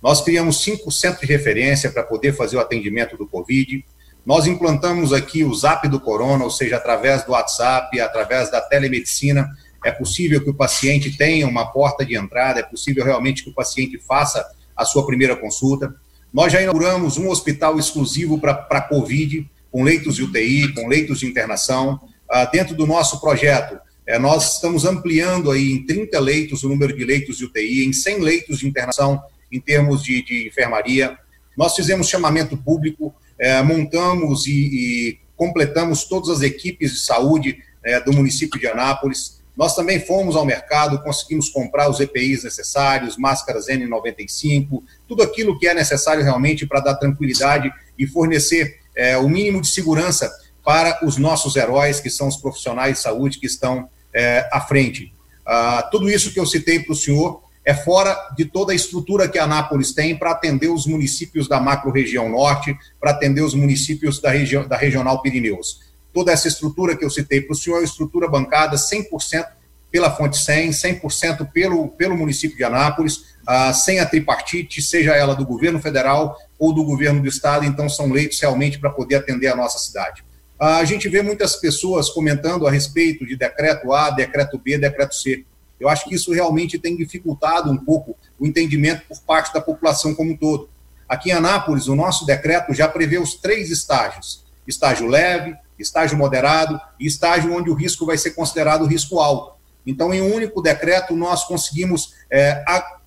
[0.02, 3.84] Nós criamos cinco centros de referência para poder fazer o atendimento do Covid.
[4.26, 9.50] Nós implantamos aqui o Zap do Corona, ou seja, através do WhatsApp, através da telemedicina,
[9.84, 13.54] é possível que o paciente tenha uma porta de entrada, é possível realmente que o
[13.54, 14.46] paciente faça
[14.78, 15.96] a sua primeira consulta.
[16.32, 21.26] Nós já inauguramos um hospital exclusivo para Covid, com leitos de UTI, com leitos de
[21.26, 22.00] internação.
[22.30, 26.96] Ah, dentro do nosso projeto, é, nós estamos ampliando aí em 30 leitos o número
[26.96, 29.22] de leitos de UTI, em 100 leitos de internação
[29.52, 31.18] em termos de, de enfermaria.
[31.58, 38.00] Nós fizemos chamamento público, é, montamos e, e, completamos todas as equipes de saúde é,
[38.00, 39.37] do município de Anápolis.
[39.58, 45.68] Nós também fomos ao mercado, conseguimos comprar os EPIs necessários, máscaras N95, tudo aquilo que
[45.68, 50.32] é necessário realmente para dar tranquilidade e fornecer é, o mínimo de segurança
[50.64, 55.12] para os nossos heróis, que são os profissionais de saúde que estão é, à frente.
[55.44, 59.28] Ah, tudo isso que eu citei para o senhor é fora de toda a estrutura
[59.28, 64.22] que a Anápolis tem para atender os municípios da macro-região norte, para atender os municípios
[64.22, 65.87] da, região, da regional Pirineus
[66.18, 69.46] toda essa estrutura que eu citei para o senhor, é estrutura bancada 100%
[69.92, 75.36] pela Fonte 100, 100% pelo, pelo município de Anápolis, ah, sem a tripartite, seja ela
[75.36, 79.46] do governo federal ou do governo do estado, então são leitos realmente para poder atender
[79.46, 80.26] a nossa cidade.
[80.60, 85.14] Ah, a gente vê muitas pessoas comentando a respeito de decreto A, decreto B, decreto
[85.14, 85.46] C.
[85.80, 90.16] Eu acho que isso realmente tem dificultado um pouco o entendimento por parte da população
[90.16, 90.68] como um todo.
[91.08, 96.80] Aqui em Anápolis, o nosso decreto já prevê os três estágios: estágio leve, estágio moderado
[97.00, 99.58] e estágio onde o risco vai ser considerado risco alto.
[99.86, 102.64] Então, em um único decreto, nós conseguimos é,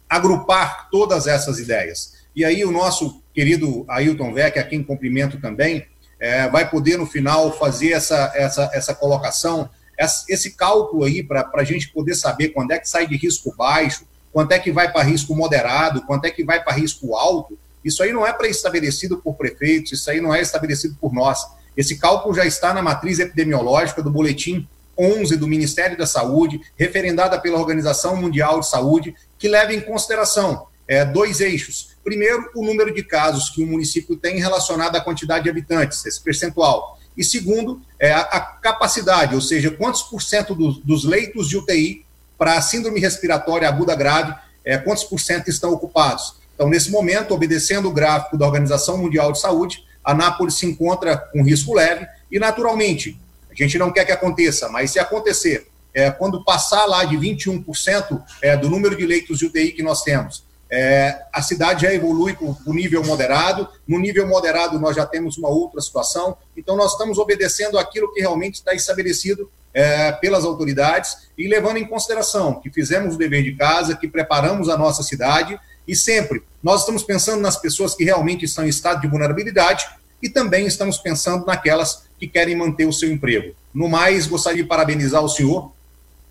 [0.08, 2.14] agrupar todas essas ideias.
[2.34, 5.86] E aí, o nosso querido Ailton Vec, a quem cumprimento também,
[6.18, 9.68] é, vai poder, no final, fazer essa, essa, essa colocação,
[10.28, 14.06] esse cálculo aí, para a gente poder saber quando é que sai de risco baixo,
[14.32, 17.58] quanto é que vai para risco moderado, quanto é que vai para risco alto.
[17.84, 21.46] Isso aí não é pré-estabelecido por prefeitos, isso aí não é estabelecido por nós
[21.80, 24.68] esse cálculo já está na matriz epidemiológica do boletim
[24.98, 30.66] 11 do Ministério da Saúde, referendada pela Organização Mundial de Saúde, que leva em consideração
[30.86, 31.96] é, dois eixos.
[32.04, 36.20] Primeiro, o número de casos que o município tem relacionado à quantidade de habitantes, esse
[36.20, 36.98] percentual.
[37.16, 42.04] E segundo, é, a, capacidade, ou seja, quantos por cento do, dos leitos de UTI
[42.36, 46.34] para síndrome respiratória aguda grave, é, quantos por cento estão ocupados.
[46.54, 51.16] Então, nesse momento, obedecendo o gráfico da Organização Mundial de Saúde, a Nápoles se encontra
[51.16, 53.18] com risco leve e, naturalmente,
[53.50, 58.22] a gente não quer que aconteça, mas se acontecer, é, quando passar lá de 21%
[58.42, 62.34] é, do número de leitos de UTI que nós temos, é, a cidade já evolui
[62.34, 63.68] para o nível moderado.
[63.88, 66.36] No nível moderado, nós já temos uma outra situação.
[66.56, 71.86] Então, nós estamos obedecendo aquilo que realmente está estabelecido é, pelas autoridades e levando em
[71.86, 75.58] consideração que fizemos o dever de casa, que preparamos a nossa cidade
[75.90, 79.84] e sempre nós estamos pensando nas pessoas que realmente estão em estado de vulnerabilidade
[80.22, 83.54] e também estamos pensando naquelas que querem manter o seu emprego.
[83.74, 85.72] No mais, gostaria de parabenizar o senhor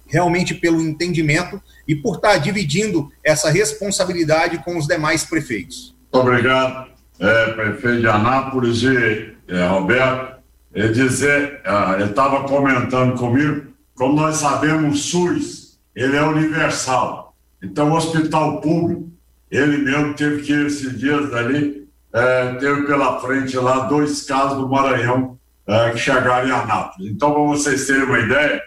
[0.07, 5.93] realmente pelo entendimento e por estar dividindo essa responsabilidade com os demais prefeitos.
[6.11, 6.89] Obrigado,
[7.19, 10.39] é, prefeito de Anápolis e é, Roberto.
[10.71, 11.61] É dizer,
[11.95, 17.35] ele estava comentando comigo, como nós sabemos, o SUS, ele é universal.
[17.61, 19.09] Então, o hospital público,
[19.51, 24.67] ele mesmo teve que, esses dias ali, é, teve pela frente lá dois casos do
[24.67, 25.37] Maranhão
[25.67, 27.11] é, que chegaram em Anápolis.
[27.11, 28.61] Então, para vocês terem uma ideia,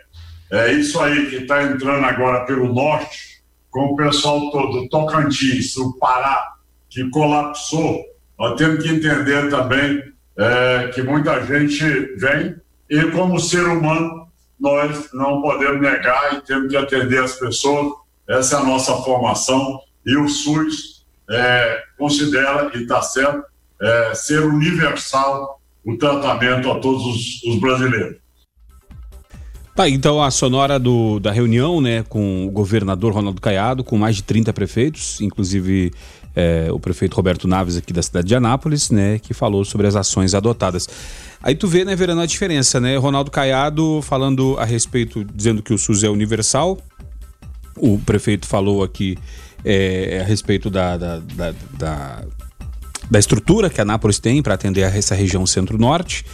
[0.50, 5.98] é isso aí que está entrando agora pelo norte, com o pessoal todo, Tocantins, o
[5.98, 6.52] Pará,
[6.90, 8.04] que colapsou.
[8.38, 10.02] Nós temos que entender também
[10.36, 11.84] é, que muita gente
[12.16, 12.56] vem
[12.88, 14.28] e, como ser humano,
[14.60, 17.94] nós não podemos negar e temos que atender as pessoas.
[18.28, 23.44] Essa é a nossa formação e o SUS é, considera, e está certo,
[23.80, 28.22] é, ser universal o tratamento a todos os, os brasileiros.
[29.74, 34.16] Tá, então a sonora do, da reunião, né, com o governador Ronaldo Caiado, com mais
[34.16, 35.92] de 30 prefeitos, inclusive
[36.36, 39.96] é, o prefeito Roberto Naves aqui da cidade de Anápolis, né, que falou sobre as
[39.96, 40.86] ações adotadas.
[41.42, 42.96] Aí tu vê, né, Verano, a diferença, né?
[42.96, 46.78] Ronaldo Caiado falando a respeito, dizendo que o SUS é universal.
[47.76, 49.18] O prefeito falou aqui
[49.64, 52.24] é, a respeito da, da, da, da,
[53.10, 56.24] da estrutura que a Anápolis tem para atender essa região centro-norte.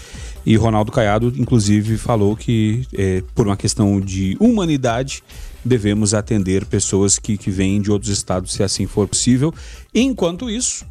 [0.47, 5.23] E Ronaldo Caiado, inclusive, falou que, é, por uma questão de humanidade,
[5.65, 9.53] devemos atender pessoas que, que vêm de outros estados, se assim for possível.
[9.95, 10.87] Enquanto isso,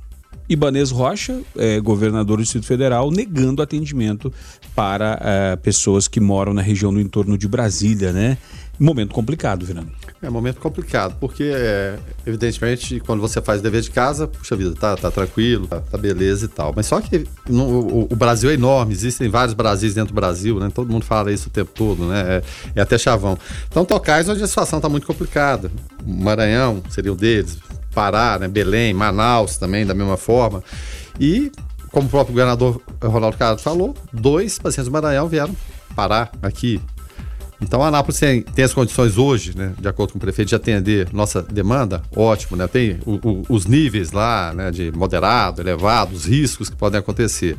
[0.49, 4.31] Ibanez Rocha, é, governador do Distrito Federal, negando atendimento
[4.75, 8.37] para é, pessoas que moram na região no entorno de Brasília, né?
[8.79, 9.91] Momento complicado, Virando.
[10.21, 14.75] É um momento complicado, porque, é, evidentemente, quando você faz dever de casa, puxa vida,
[14.75, 16.73] tá, tá tranquilo, tá, tá beleza e tal.
[16.75, 20.59] Mas só que no, o, o, Brasil é enorme, existem vários Brasis dentro do Brasil,
[20.59, 20.71] né?
[20.73, 22.21] Todo mundo fala isso o tempo todo, né?
[22.21, 22.43] É,
[22.75, 23.37] é até chavão.
[23.67, 25.71] Então, Tocais, onde a situação tá muito complicada.
[26.05, 27.57] Maranhão seria o deles,
[27.97, 28.47] Pará, né?
[28.47, 30.63] Belém, Manaus também, da mesma forma.
[31.19, 31.51] E,
[31.91, 35.55] como o próprio governador Ronaldo Carlos falou, dois pacientes do Maranhão vieram
[35.95, 36.79] parar aqui
[37.59, 40.55] então a Anápolis tem, tem as condições hoje, né, de acordo com o prefeito, de
[40.55, 42.67] atender nossa demanda, ótimo, né?
[42.67, 47.55] Tem o, o, os níveis lá, né, de moderado, elevado, os riscos que podem acontecer.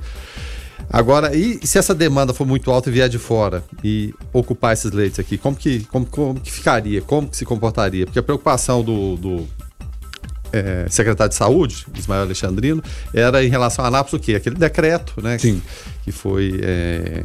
[0.89, 4.93] Agora, e se essa demanda for muito alta e vier de fora e ocupar esses
[4.93, 7.03] leitos aqui, como que, como, como que ficaria?
[7.03, 8.07] Como que se comportaria?
[8.07, 9.49] Porque a preocupação do, do
[10.53, 12.83] é, secretário de Saúde, Ismael Alexandrino,
[13.15, 14.35] era em relação a Anápolis o quê?
[14.35, 15.39] Aquele decreto, né?
[15.39, 15.61] Sim.
[16.05, 17.25] Que, que foi é,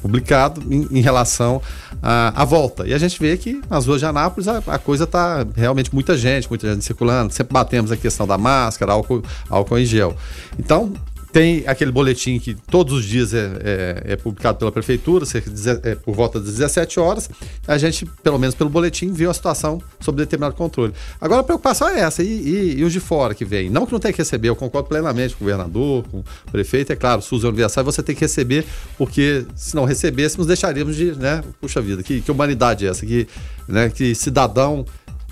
[0.00, 1.60] publicado em, em relação
[2.02, 2.86] à, à, volta.
[2.86, 6.16] E a gente vê que nas ruas de Anápolis a, a coisa está realmente muita
[6.16, 7.32] gente, muita gente circulando.
[7.32, 10.16] Sempre batemos a questão da máscara, álcool, álcool em gel.
[10.58, 10.92] Então,
[11.36, 15.68] tem aquele boletim que todos os dias é, é, é publicado pela prefeitura, cerca de,
[15.82, 17.28] é, por volta das 17 horas.
[17.68, 20.94] A gente, pelo menos pelo boletim, viu a situação sob determinado controle.
[21.20, 23.68] Agora a preocupação é essa, e, e, e os de fora que vêm?
[23.68, 26.94] Não que não tem que receber, eu concordo plenamente com o governador, com o prefeito,
[26.94, 28.64] é claro, SUS é universal, você tem que receber,
[28.96, 33.04] porque se não recebêssemos, deixaríamos de, né, puxa vida, que, que humanidade é essa?
[33.04, 33.28] Que,
[33.68, 34.86] né, que cidadão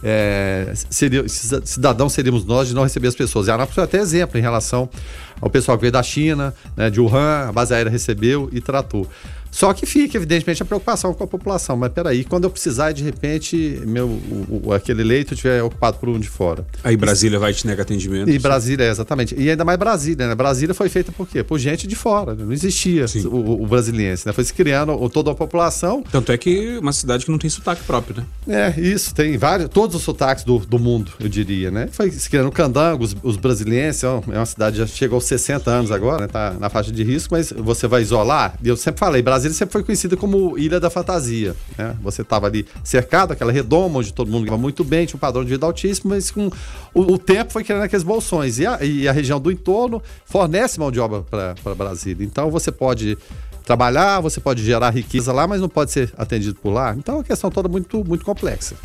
[0.07, 3.47] é, seria, cidadãos seríamos nós de não receber as pessoas.
[3.47, 4.91] E a Anápolis foi até exemplo em relação
[5.41, 9.09] ao pessoal que veio da China, né, de Wuhan, a base aérea recebeu e tratou.
[9.55, 11.77] Só que fica, evidentemente, a preocupação com a população.
[11.77, 16.09] Mas peraí, quando eu precisar de repente meu, o, o, aquele leito estiver ocupado por
[16.09, 16.67] um de fora.
[16.83, 18.29] Aí Brasília vai te negar atendimento.
[18.29, 19.33] E Brasília, é, exatamente.
[19.39, 20.35] E ainda mais Brasília, né?
[20.35, 21.45] Brasília foi feita por quê?
[21.45, 22.35] Por gente de fora.
[22.35, 22.45] Né?
[22.45, 24.33] Não existia o, o, brasiliense, né?
[24.33, 26.03] Foi se criando toda a população.
[26.11, 28.75] Tanto é que uma cidade que não tem sotaque próprio, né?
[28.77, 29.15] É, isso.
[29.15, 31.89] Tem vários, todos os sotaques do, do mundo, eu diria, né?
[31.93, 35.71] Foi se criando candango, os, os brasilienses, ó, é uma cidade já chegou aos 60
[35.71, 36.29] anos agora, né?
[36.29, 38.59] Tá na faixa de risco, mas você vai isolar.
[38.65, 41.55] Eu sempre falei, Brasília Brasília sempre foi conhecida como Ilha da Fantasia.
[41.77, 41.97] Né?
[42.03, 45.45] Você estava ali cercado, aquela redoma, onde todo mundo ganhava muito bem, tinha um padrão
[45.45, 46.51] de vida altíssimo, mas com
[46.95, 48.59] o, o tempo foi criando aqueles bolsões.
[48.59, 52.25] E a, e a região do entorno fornece mão de obra para Brasília.
[52.25, 53.19] Então você pode
[53.65, 56.95] trabalhar, você pode gerar riqueza lá, mas não pode ser atendido por lá.
[56.97, 58.77] Então é uma questão toda muito, muito complexa.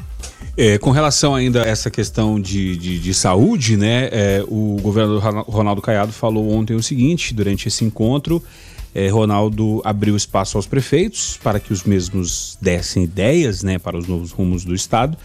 [0.57, 4.09] É, com relação ainda a essa questão de, de, de saúde, né?
[4.11, 8.41] É, o governador Ronaldo Caiado falou ontem o seguinte, durante esse encontro,
[9.11, 14.31] Ronaldo abriu espaço aos prefeitos para que os mesmos dessem ideias né, para os novos
[14.31, 15.17] rumos do Estado.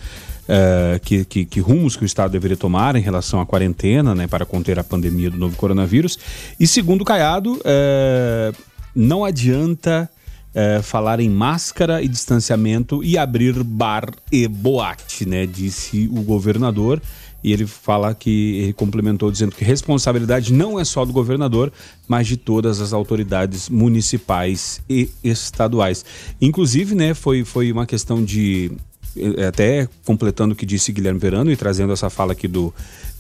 [0.45, 4.27] Uh, que, que, que, rumos que o Estado deveria tomar em relação à quarentena, né,
[4.27, 6.19] para conter a pandemia do novo coronavírus.
[6.61, 8.55] E segundo Caiado, uh,
[8.95, 10.09] não adianta
[10.55, 17.01] uh, falar em máscara e distanciamento e abrir bar e boate, né, disse o governador.
[17.45, 21.71] E ele fala que ele complementou dizendo que responsabilidade não é só do governador,
[22.09, 26.05] mas de todas as autoridades municipais e estaduais.
[26.41, 28.73] Inclusive, né, foi, foi uma questão de
[29.15, 32.73] eh, até completando o que disse Guilherme Verano e trazendo essa fala aqui do,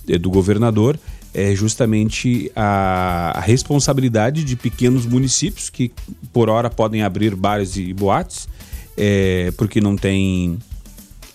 [0.09, 0.99] eh, do governador,
[1.35, 5.91] é justamente a, a, responsabilidade de pequenos municípios que
[6.33, 8.49] por hora podem abrir bares e boates,
[8.97, 10.59] é, porque não tem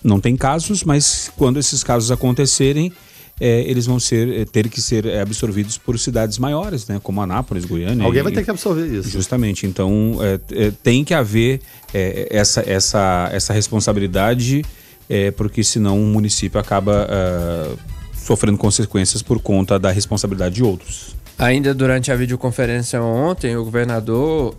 [0.02, 2.92] não tem casos, mas quando esses casos acontecerem,
[3.40, 7.22] é, eles vão ser, é, ter que ser é, absorvidos por cidades maiores, né, como
[7.22, 8.04] Anápolis, Goiânia.
[8.04, 9.08] Alguém e, vai ter que absorver isso.
[9.08, 9.66] Justamente.
[9.66, 11.60] Então, é, é, tem que haver
[11.94, 14.62] é, essa, essa, essa responsabilidade,
[15.36, 17.08] porque senão o município acaba
[18.14, 21.16] sofrendo consequências por conta da responsabilidade de outros.
[21.36, 24.54] Ainda durante a videoconferência ontem, o governador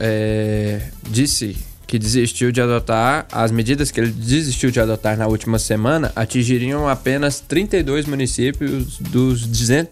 [1.10, 1.56] disse
[1.92, 6.88] que desistiu de adotar, as medidas que ele desistiu de adotar na última semana atingiriam
[6.88, 9.46] apenas 32 municípios dos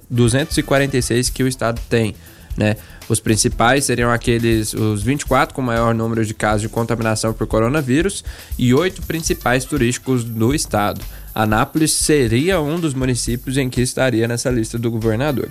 [0.10, 2.16] 246 que o estado tem,
[2.56, 2.78] né?
[3.10, 8.24] Os principais seriam aqueles, os 24 com maior número de casos de contaminação por coronavírus
[8.58, 11.02] e oito principais turísticos do estado.
[11.36, 15.50] Anápolis seria um dos municípios em que estaria nessa lista do governador.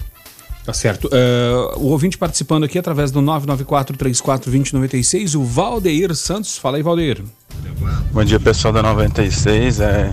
[0.68, 1.08] Tá certo.
[1.08, 6.58] Uh, o ouvinte participando aqui através do 994-34-2096, o Valdeir Santos.
[6.58, 7.22] Fala aí, Valdeir.
[8.12, 9.80] Bom dia, pessoal da 96.
[9.80, 10.12] É,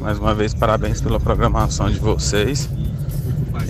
[0.00, 2.68] mais uma vez, parabéns pela programação de vocês.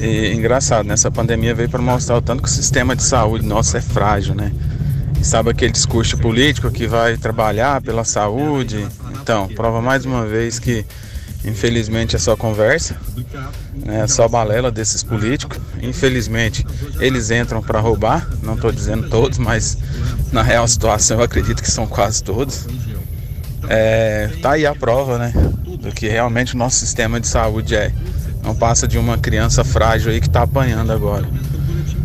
[0.01, 1.15] E engraçado, nessa né?
[1.15, 4.55] pandemia veio para mostrar o tanto que o sistema de saúde nosso é frágil, né?
[5.21, 8.89] E sabe aquele discurso político que vai trabalhar pela saúde?
[9.21, 10.87] Então, prova mais uma vez que
[11.45, 12.97] Infelizmente é só conversa,
[13.75, 14.01] né?
[14.01, 15.59] é só balela desses políticos.
[15.83, 16.65] Infelizmente
[17.01, 19.77] eles entram para roubar, não estou dizendo todos, mas
[20.31, 22.67] na real situação eu acredito que são quase todos.
[23.69, 25.33] É, tá aí a prova, né,
[25.81, 27.93] do que realmente o nosso sistema de saúde é.
[28.43, 31.29] Não passa de uma criança frágil aí que está apanhando agora.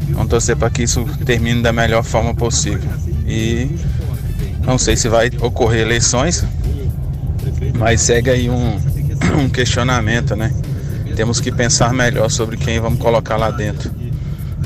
[0.09, 2.89] Vamos torcer para que isso termine da melhor forma possível.
[3.25, 3.69] E
[4.63, 6.43] não sei se vai ocorrer eleições,
[7.77, 8.79] mas segue aí um,
[9.37, 10.53] um questionamento, né?
[11.15, 13.91] Temos que pensar melhor sobre quem vamos colocar lá dentro.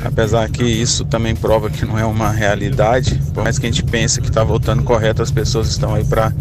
[0.03, 3.83] Apesar que isso também prova que não é uma realidade, por mais que a gente
[3.83, 6.31] pense que está voltando correto, as pessoas estão aí para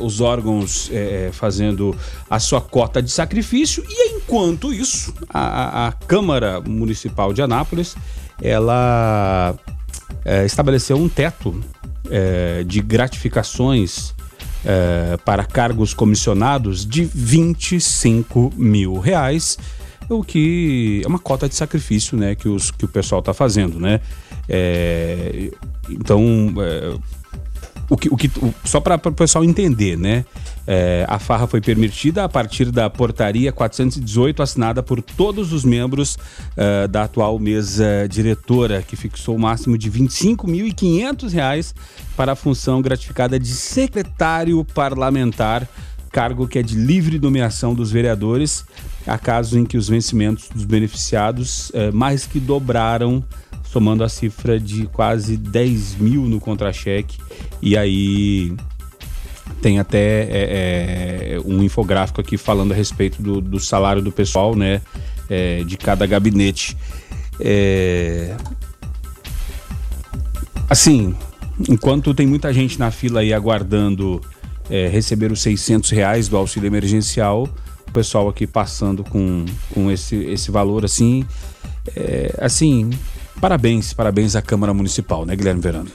[0.00, 1.96] os órgãos é, fazendo
[2.28, 3.84] a sua cota de sacrifício.
[3.88, 7.94] E enquanto isso, a, a Câmara Municipal de Anápolis,
[8.42, 9.54] ela
[10.24, 11.62] é, estabeleceu um teto
[12.10, 14.18] é, de gratificações
[14.64, 19.58] é, para cargos comissionados de 25 mil reais,
[20.08, 23.78] o que é uma cota de sacrifício né, que, os, que o pessoal está fazendo.
[23.78, 24.00] Né?
[24.48, 25.50] É,
[25.88, 26.96] então, é,
[27.90, 30.24] o que, o que, o, só para o pessoal entender, né?
[30.64, 36.14] É, a farra foi permitida a partir da portaria 418, assinada por todos os membros
[36.14, 41.74] uh, da atual mesa diretora, que fixou o máximo de R$ 25.500
[42.16, 45.68] para a função gratificada de secretário parlamentar,
[46.12, 48.64] cargo que é de livre nomeação dos vereadores,
[49.04, 53.24] a casos em que os vencimentos dos beneficiados uh, mais que dobraram
[53.70, 57.18] somando a cifra de quase 10 mil no contra-cheque.
[57.62, 58.52] E aí
[59.62, 64.56] tem até é, é, um infográfico aqui falando a respeito do, do salário do pessoal,
[64.56, 64.80] né?
[65.28, 66.76] É, de cada gabinete.
[67.38, 68.34] É,
[70.68, 71.14] assim,
[71.68, 74.20] enquanto tem muita gente na fila aí aguardando
[74.68, 77.48] é, receber os 600 reais do auxílio emergencial,
[77.88, 81.24] o pessoal aqui passando com, com esse, esse valor assim,
[81.94, 82.90] é, assim,
[83.40, 85.90] parabéns, parabéns à Câmara Municipal, né, Guilherme Verano?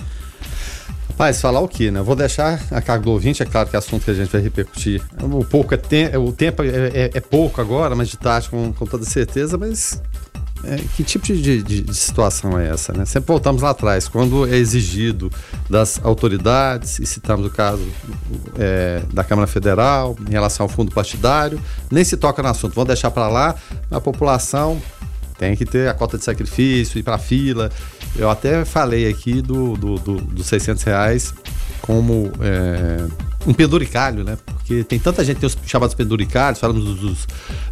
[1.09, 2.01] Rapaz, falar o quê, né?
[2.01, 4.41] Vou deixar a cargo do ouvinte, é claro que é assunto que a gente vai
[4.41, 5.01] repercutir.
[5.21, 8.73] O, pouco é te o tempo é, é, é pouco agora, mas de tarde com,
[8.73, 10.01] com toda certeza, mas
[10.65, 12.91] é, que tipo de, de, de, situação é essa?
[12.91, 13.05] Né?
[13.05, 15.31] Sempre voltamos lá atrás, quando é exigido
[15.69, 17.87] das autoridades, e citamos o caso
[18.57, 22.87] é, da Câmara Federal em relação ao fundo partidário, nem se toca no assunto, vamos
[22.87, 23.55] deixar para lá,
[23.91, 24.81] a população
[25.37, 27.69] tem que ter a cota de sacrifício, ir para fila.
[28.15, 31.33] Eu até falei aqui do, do, do, dos 600 reais
[31.81, 33.05] como é,
[33.45, 34.37] um penduricalho, né?
[34.45, 37.27] Porque tem tanta gente tem os chamados penduricalhos, falamos dos, dos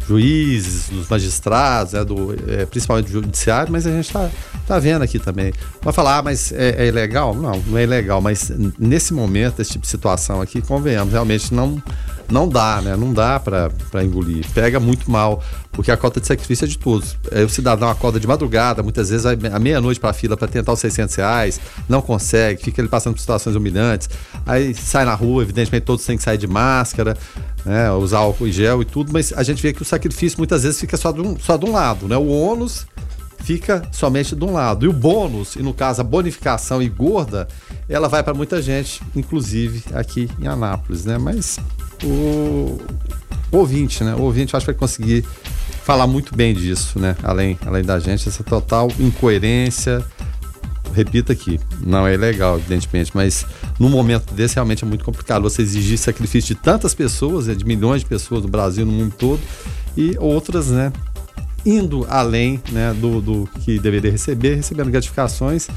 [0.06, 2.04] juízes, dos magistrados, né?
[2.04, 4.30] do, é, principalmente do judiciário, mas a gente tá,
[4.66, 5.52] tá vendo aqui também.
[5.82, 7.34] Vai falar, ah, mas é, é ilegal?
[7.34, 11.82] Não, não é ilegal, mas nesse momento, esse tipo de situação aqui, convenhamos, realmente não
[12.28, 12.96] não dá, né?
[12.96, 14.46] Não dá para engolir.
[14.54, 15.42] Pega muito mal,
[15.74, 17.16] porque a cota de sacrifício é de todos.
[17.30, 20.72] É, o cidadão acorda de madrugada, muitas vezes à meia-noite para a fila para tentar
[20.72, 24.08] os 600 reais, não consegue, fica ele passando por situações humilhantes.
[24.46, 27.16] Aí sai na rua, evidentemente todos têm que sair de máscara,
[27.64, 27.90] né?
[27.92, 30.78] usar álcool e gel e tudo, mas a gente vê que o sacrifício muitas vezes
[30.78, 32.16] fica só de um, só de um lado, né?
[32.16, 32.86] O ônus
[33.44, 34.86] fica somente de um lado.
[34.86, 37.46] E o bônus, e no caso a bonificação e gorda,
[37.88, 41.18] ela vai para muita gente, inclusive aqui em Anápolis, né?
[41.18, 41.58] Mas
[42.02, 42.78] o
[43.52, 44.14] ouvinte, né?
[44.14, 45.24] O ouvinte acho que vai conseguir
[45.84, 47.14] falar muito bem disso, né?
[47.22, 50.02] Além, além da gente, essa total incoerência.
[50.94, 53.44] Repito aqui, não é legal, evidentemente, mas
[53.78, 57.64] num momento desse realmente é muito complicado você exigir sacrifício de tantas pessoas, né, de
[57.64, 59.40] milhões de pessoas no Brasil, no mundo todo,
[59.96, 60.92] e outras, né,
[61.66, 65.68] indo além né, do, do que deveria receber, recebendo gratificações.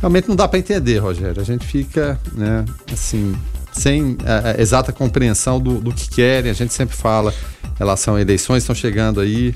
[0.00, 1.40] Realmente não dá para entender, Rogério.
[1.40, 3.34] A gente fica, né, assim,
[3.72, 6.50] sem a, a exata compreensão do, do que querem.
[6.50, 7.32] A gente sempre fala
[7.78, 9.54] relação a eleições estão chegando aí,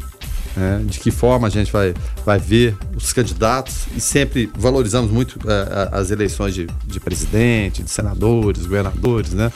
[0.57, 1.94] né, de que forma a gente vai,
[2.24, 7.90] vai ver os candidatos e sempre valorizamos muito uh, as eleições de, de presidente, de
[7.90, 9.53] senadores, governadores, né?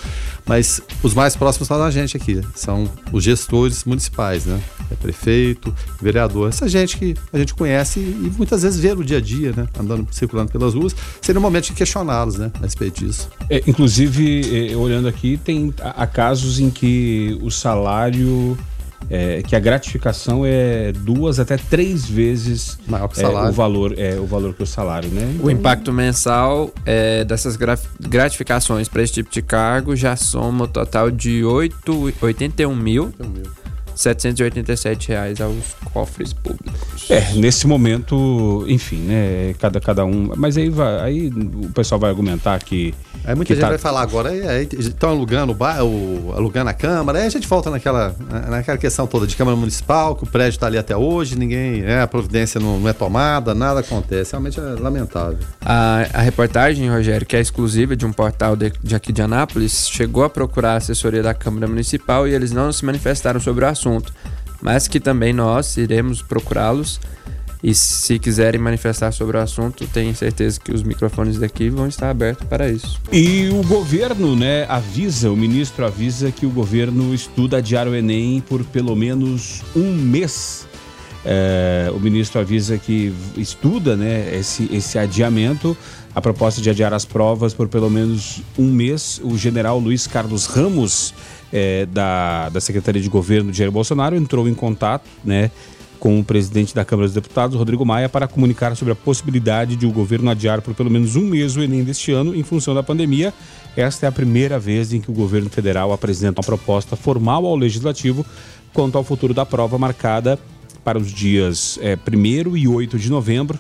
[0.47, 4.61] Mas os mais próximos estão da gente aqui, são os gestores municipais, né?
[4.91, 9.19] É prefeito, vereador, essa gente que a gente conhece e muitas vezes vê no dia
[9.19, 9.67] a dia, né?
[9.79, 12.51] Andando, circulando pelas ruas, seria um momento de questioná-los, né?
[12.61, 13.29] A respeito disso.
[13.49, 18.57] É, inclusive, eh, olhando aqui, tem há casos em que o salário
[19.11, 23.49] é, que a gratificação é duas até três vezes Maior que o, salário.
[23.49, 25.33] É, o valor é o valor que o salário, né?
[25.35, 25.47] Então...
[25.47, 27.57] O impacto mensal é, dessas
[28.01, 33.05] gratificações para esse tipo de cargo já soma o total de 8, 81 mil.
[33.05, 33.65] 81 mil.
[33.95, 37.11] 787 reais aos cofres públicos.
[37.11, 39.55] É, nesse momento, enfim, né?
[39.59, 40.33] Cada, cada um.
[40.37, 42.95] Mas aí, vai, aí o pessoal vai argumentar que.
[43.27, 43.69] Aí muita gente tá...
[43.69, 44.31] vai falar agora,
[44.63, 48.15] estão alugando o, bar, o, alugando a Câmara, aí a gente volta naquela,
[48.49, 51.83] naquela questão toda de Câmara Municipal, que o prédio está ali até hoje, ninguém.
[51.85, 54.33] É, a providência não, não é tomada, nada acontece.
[54.33, 55.39] Realmente é lamentável.
[55.65, 59.89] A, a reportagem, Rogério, que é exclusiva de um portal de, de aqui de Anápolis,
[59.89, 63.69] chegou a procurar a assessoria da Câmara Municipal e eles não se manifestaram sobre o
[63.69, 64.13] assunto,
[64.61, 67.01] mas que também nós iremos procurá-los.
[67.65, 72.11] E se quiserem manifestar sobre o assunto, tenho certeza que os microfones daqui vão estar
[72.11, 73.01] abertos para isso.
[73.11, 78.43] E o governo, né, avisa, o ministro avisa que o governo estuda adiar o Enem
[78.47, 80.69] por pelo menos um mês.
[81.25, 85.75] É, o ministro avisa que estuda né, esse, esse adiamento,
[86.15, 89.23] a proposta de adiar as provas por pelo menos um mês.
[89.25, 91.15] O general Luiz Carlos Ramos
[91.51, 95.51] é, da, da Secretaria de Governo de Jair Bolsonaro entrou em contato né,
[96.05, 99.87] com o presidente da Câmara dos Deputados, Rodrigo Maia, para comunicar sobre a possibilidade de
[99.87, 102.83] o governo adiar por pelo menos um mês o Enem deste ano em função da
[102.83, 103.33] pandemia.
[103.75, 107.57] Esta é a primeira vez em que o governo federal apresenta uma proposta formal ao
[107.57, 108.23] legislativo
[108.71, 110.39] quanto ao futuro da prova marcada
[110.85, 113.59] para os dias é, 1 e 8 de novembro.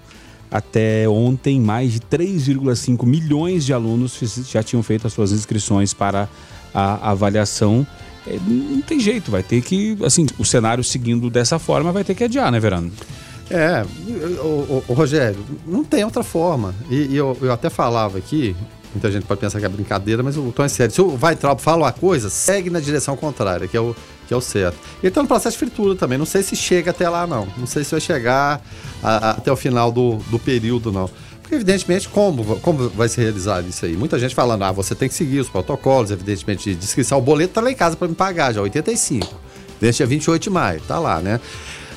[0.50, 4.20] Até ontem, mais de 3,5 milhões de alunos
[4.50, 6.28] já tinham feito as suas inscrições para
[6.74, 7.86] a avaliação.
[8.26, 12.14] É, não tem jeito, vai ter que, assim, o cenário seguindo dessa forma vai ter
[12.14, 12.90] que adiar, né, Verano?
[13.50, 13.84] É,
[14.40, 16.74] o, o, o Rogério, não tem outra forma.
[16.90, 18.56] E, e eu, eu, até falava aqui,
[18.94, 20.94] muita gente pode pensar que é brincadeira, mas o tom é sério.
[20.94, 23.94] Se o Weintraub fala uma coisa, segue na direção contrária, que é o,
[24.26, 24.78] que é o certo.
[25.02, 27.46] Ele está no processo de fritura também, não sei se chega até lá, não.
[27.58, 28.62] Não sei se vai chegar
[29.02, 31.10] a, a, até o final do, do período, não.
[31.54, 33.96] Evidentemente, como, como vai ser realizado isso aí?
[33.96, 37.18] Muita gente falando, ah, você tem que seguir os protocolos, evidentemente, de inscrição.
[37.18, 39.26] O boleto tá lá em casa para me pagar já, 85.
[39.80, 41.40] Desde dia 28 de maio, tá lá, né?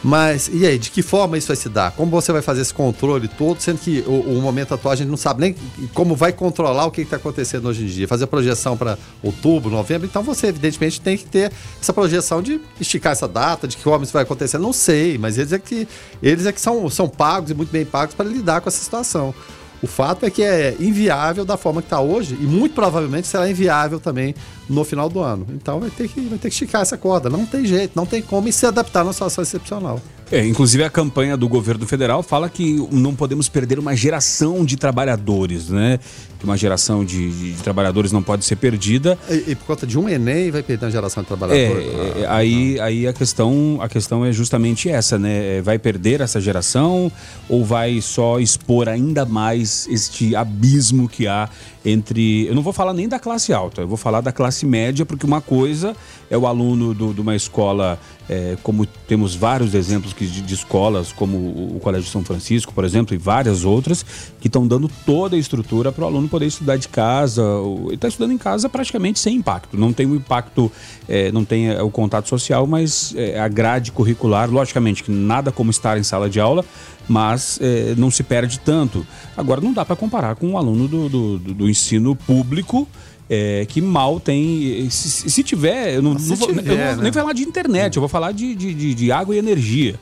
[0.08, 1.92] Mas, e aí, de que forma isso vai se dar?
[1.92, 5.10] Como você vai fazer esse controle todo, sendo que o, o momento atual a gente
[5.10, 5.56] não sabe nem
[5.94, 8.08] como vai controlar o que está acontecendo hoje em dia?
[8.08, 11.52] Fazer projeção para outubro, novembro, então você, evidentemente, tem que ter
[11.82, 14.58] essa projeção de esticar essa data, de que forma isso vai acontecer.
[14.58, 15.86] Não sei, mas eles é que,
[16.24, 19.36] eles é que são, são pagos e muito bem pagos para lidar com essa situação.
[19.82, 23.50] O fato é que é inviável da forma que está hoje e muito provavelmente será
[23.50, 24.34] inviável também
[24.68, 25.46] no final do ano.
[25.52, 27.30] Então vai ter que, vai ter que esticar essa corda.
[27.30, 30.02] Não tem jeito, não tem como se adaptar numa situação excepcional.
[30.32, 34.76] É, inclusive a campanha do governo federal fala que não podemos perder uma geração de
[34.76, 36.00] trabalhadores, né?
[36.38, 39.18] Que uma geração de, de, de trabalhadores não pode ser perdida.
[39.30, 41.88] E, e, por conta de um Enem vai perder uma geração de trabalhadores.
[41.88, 45.58] É, ah, aí, aí a questão, a questão é justamente essa, né?
[45.58, 47.12] É, vai perder essa geração
[47.48, 51.50] ou vai só expor ainda mais este abismo que há
[51.86, 52.48] entre.
[52.48, 55.26] Eu não vou falar nem da classe alta, eu vou falar da classe média, porque
[55.26, 55.96] uma coisa
[56.30, 57.98] é o aluno de uma escola,
[58.30, 62.84] é, como temos vários exemplos que, de, de, escolas, como o, Colégio São Francisco, por
[62.84, 64.06] exemplo, e várias outras,
[64.40, 67.42] que estão dando toda a estrutura para o aluno poder estudar de casa.
[67.86, 69.78] Ele está estudando em casa praticamente sem impacto.
[69.78, 70.72] Não tem o impacto,
[71.08, 75.52] é, não tem é, o contato social, mas é, a grade curricular, logicamente que nada
[75.52, 76.66] como estar em sala de aula,
[77.08, 79.08] mas é, não se perde tanto.
[79.36, 82.88] Agora, não dá para comparar com um aluno do, do, do ensino público.
[83.30, 84.90] É, que mal tem.
[84.90, 86.98] Se, se tiver, eu não, não vou, tiver, eu né?
[87.02, 89.96] nem falar de internet, eu vou falar de, de, de, de água e energia.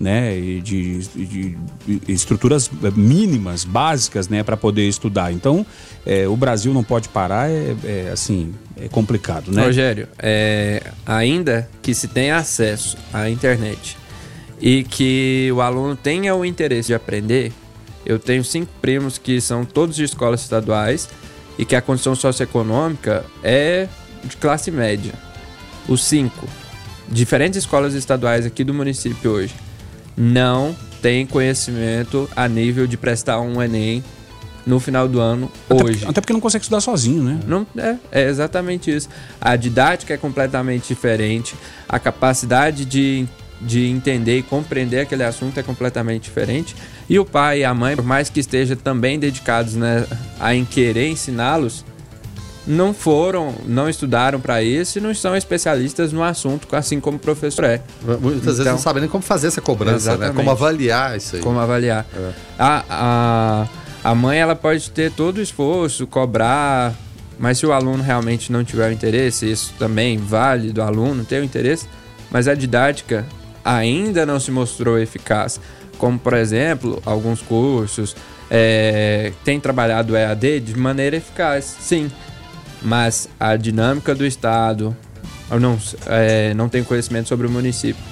[0.00, 1.56] Né, e de, de,
[2.08, 5.32] estruturas mínimas, básicas, né, para poder estudar.
[5.32, 5.64] Então,
[6.04, 9.64] é, o Brasil não pode parar, é, é assim, é complicado, né?
[9.64, 13.96] Rogério, é, ainda que se tenha acesso à internet
[14.60, 17.52] e que o aluno tenha o interesse de aprender.
[18.04, 21.08] Eu tenho cinco primos que são todos de escolas estaduais
[21.58, 23.88] e que a condição socioeconômica é
[24.22, 25.12] de classe média.
[25.88, 26.48] Os cinco,
[27.08, 29.54] diferentes escolas estaduais aqui do município hoje,
[30.16, 34.02] não têm conhecimento a nível de prestar um Enem
[34.66, 35.92] no final do ano até hoje.
[35.98, 37.40] Porque, até porque não consegue estudar sozinho, né?
[37.46, 39.08] Não, é, é exatamente isso.
[39.40, 41.54] A didática é completamente diferente,
[41.88, 43.26] a capacidade de
[43.64, 46.76] de entender e compreender aquele assunto é completamente diferente.
[47.08, 50.06] E o pai e a mãe, por mais que estejam também dedicados né,
[50.38, 51.84] a em querer ensiná-los,
[52.66, 57.20] não foram, não estudaram para isso e não são especialistas no assunto, assim como o
[57.20, 57.82] professor é.
[58.02, 60.32] Muitas então, vezes não sabem nem como fazer essa cobrança, né?
[60.34, 61.42] Como avaliar isso aí.
[61.42, 62.06] Como avaliar.
[62.16, 62.32] É.
[62.58, 66.94] A, a, a mãe ela pode ter todo o esforço, cobrar,
[67.38, 71.42] mas se o aluno realmente não tiver o interesse, isso também vale do aluno ter
[71.42, 71.86] o interesse,
[72.30, 73.26] mas a didática
[73.64, 75.60] ainda não se mostrou eficaz,
[75.98, 78.14] como por exemplo, alguns cursos
[78.50, 82.10] é, têm trabalhado EAD de maneira eficaz, sim,
[82.82, 84.96] mas a dinâmica do Estado
[85.50, 88.02] não, é, não tem conhecimento sobre o município.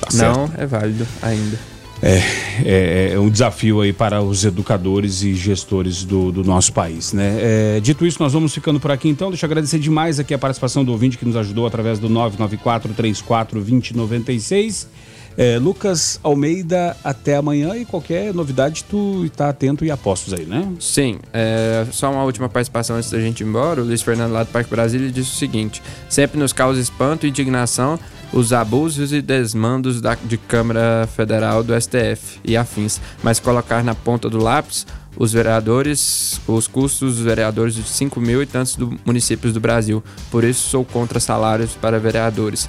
[0.00, 1.58] Tá não é válido ainda.
[2.02, 2.22] É,
[2.64, 7.36] é, é, um desafio aí para os educadores e gestores do, do nosso país, né?
[7.76, 9.28] É, dito isso, nós vamos ficando por aqui então.
[9.28, 12.94] Deixa eu agradecer demais aqui a participação do ouvinte que nos ajudou através do 994
[12.94, 14.88] 34 2096.
[15.36, 20.72] É, Lucas Almeida, até amanhã e qualquer novidade tu está atento e apostos aí, né?
[20.80, 23.80] Sim, é, só uma última participação antes da gente ir embora.
[23.80, 27.28] O Luiz Fernando lá do Parque Brasília disse o seguinte: sempre nos causa espanto e
[27.28, 27.98] indignação
[28.32, 33.94] os abusos e desmandos da, de Câmara Federal do STF e afins, mas colocar na
[33.94, 38.98] ponta do lápis os vereadores, os custos dos vereadores de 5 mil e tantos do,
[39.04, 40.02] municípios do Brasil.
[40.30, 42.68] Por isso sou contra salários para vereadores.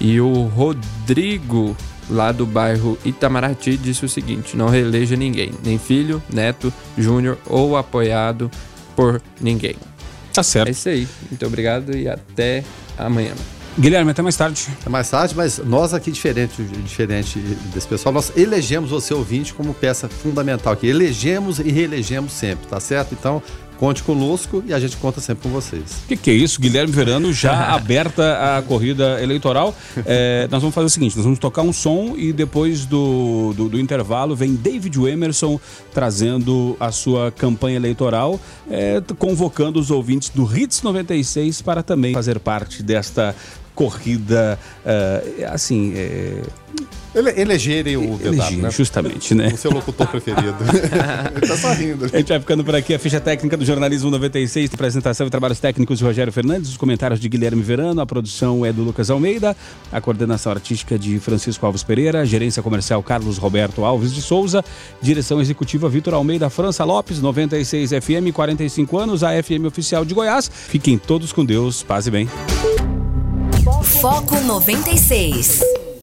[0.00, 1.76] E o Rodrigo,
[2.08, 7.76] lá do bairro Itamaraty, disse o seguinte: não reeleja ninguém, nem filho, neto, júnior ou
[7.76, 8.50] apoiado
[8.94, 9.76] por ninguém.
[10.32, 10.68] Tá certo.
[10.68, 11.08] É isso aí.
[11.28, 12.64] Muito obrigado e até
[12.96, 13.34] amanhã.
[13.78, 14.68] Guilherme, até mais tarde.
[14.80, 17.38] Até mais tarde, mas nós aqui, diferente, diferente
[17.72, 20.86] desse pessoal, nós elegemos você ouvinte como peça fundamental aqui.
[20.86, 23.14] Elegemos e reelegemos sempre, tá certo?
[23.14, 23.42] Então,
[23.80, 26.02] conte conosco e a gente conta sempre com vocês.
[26.04, 26.60] O que, que, é isso?
[26.60, 29.74] Guilherme Verano já aberta a corrida eleitoral.
[30.04, 33.70] É, nós vamos fazer o seguinte: nós vamos tocar um som e depois do, do,
[33.70, 35.58] do intervalo vem David Emerson
[35.94, 38.38] trazendo a sua campanha eleitoral,
[38.70, 43.34] é, convocando os ouvintes do Hits 96 para também fazer parte desta
[43.80, 45.94] corrida, uh, assim.
[45.96, 46.42] É...
[47.12, 48.70] Ele, elegerem o DW, né?
[48.70, 49.48] Justamente, né?
[49.48, 50.54] O seu locutor preferido.
[51.34, 52.04] Ele tá só rindo.
[52.04, 52.94] A gente vai ficando por aqui.
[52.94, 57.18] A ficha técnica do Jornalismo 96, apresentação e trabalhos técnicos de Rogério Fernandes, os comentários
[57.18, 59.56] de Guilherme Verano, a produção é do Lucas Almeida,
[59.90, 64.64] a coordenação artística de Francisco Alves Pereira, a gerência comercial Carlos Roberto Alves de Souza,
[65.02, 70.48] direção executiva Vitor Almeida França Lopes, 96 FM, 45 anos, a FM oficial de Goiás.
[70.48, 72.28] Fiquem todos com Deus, paz e bem.
[73.62, 75.89] Foco 96.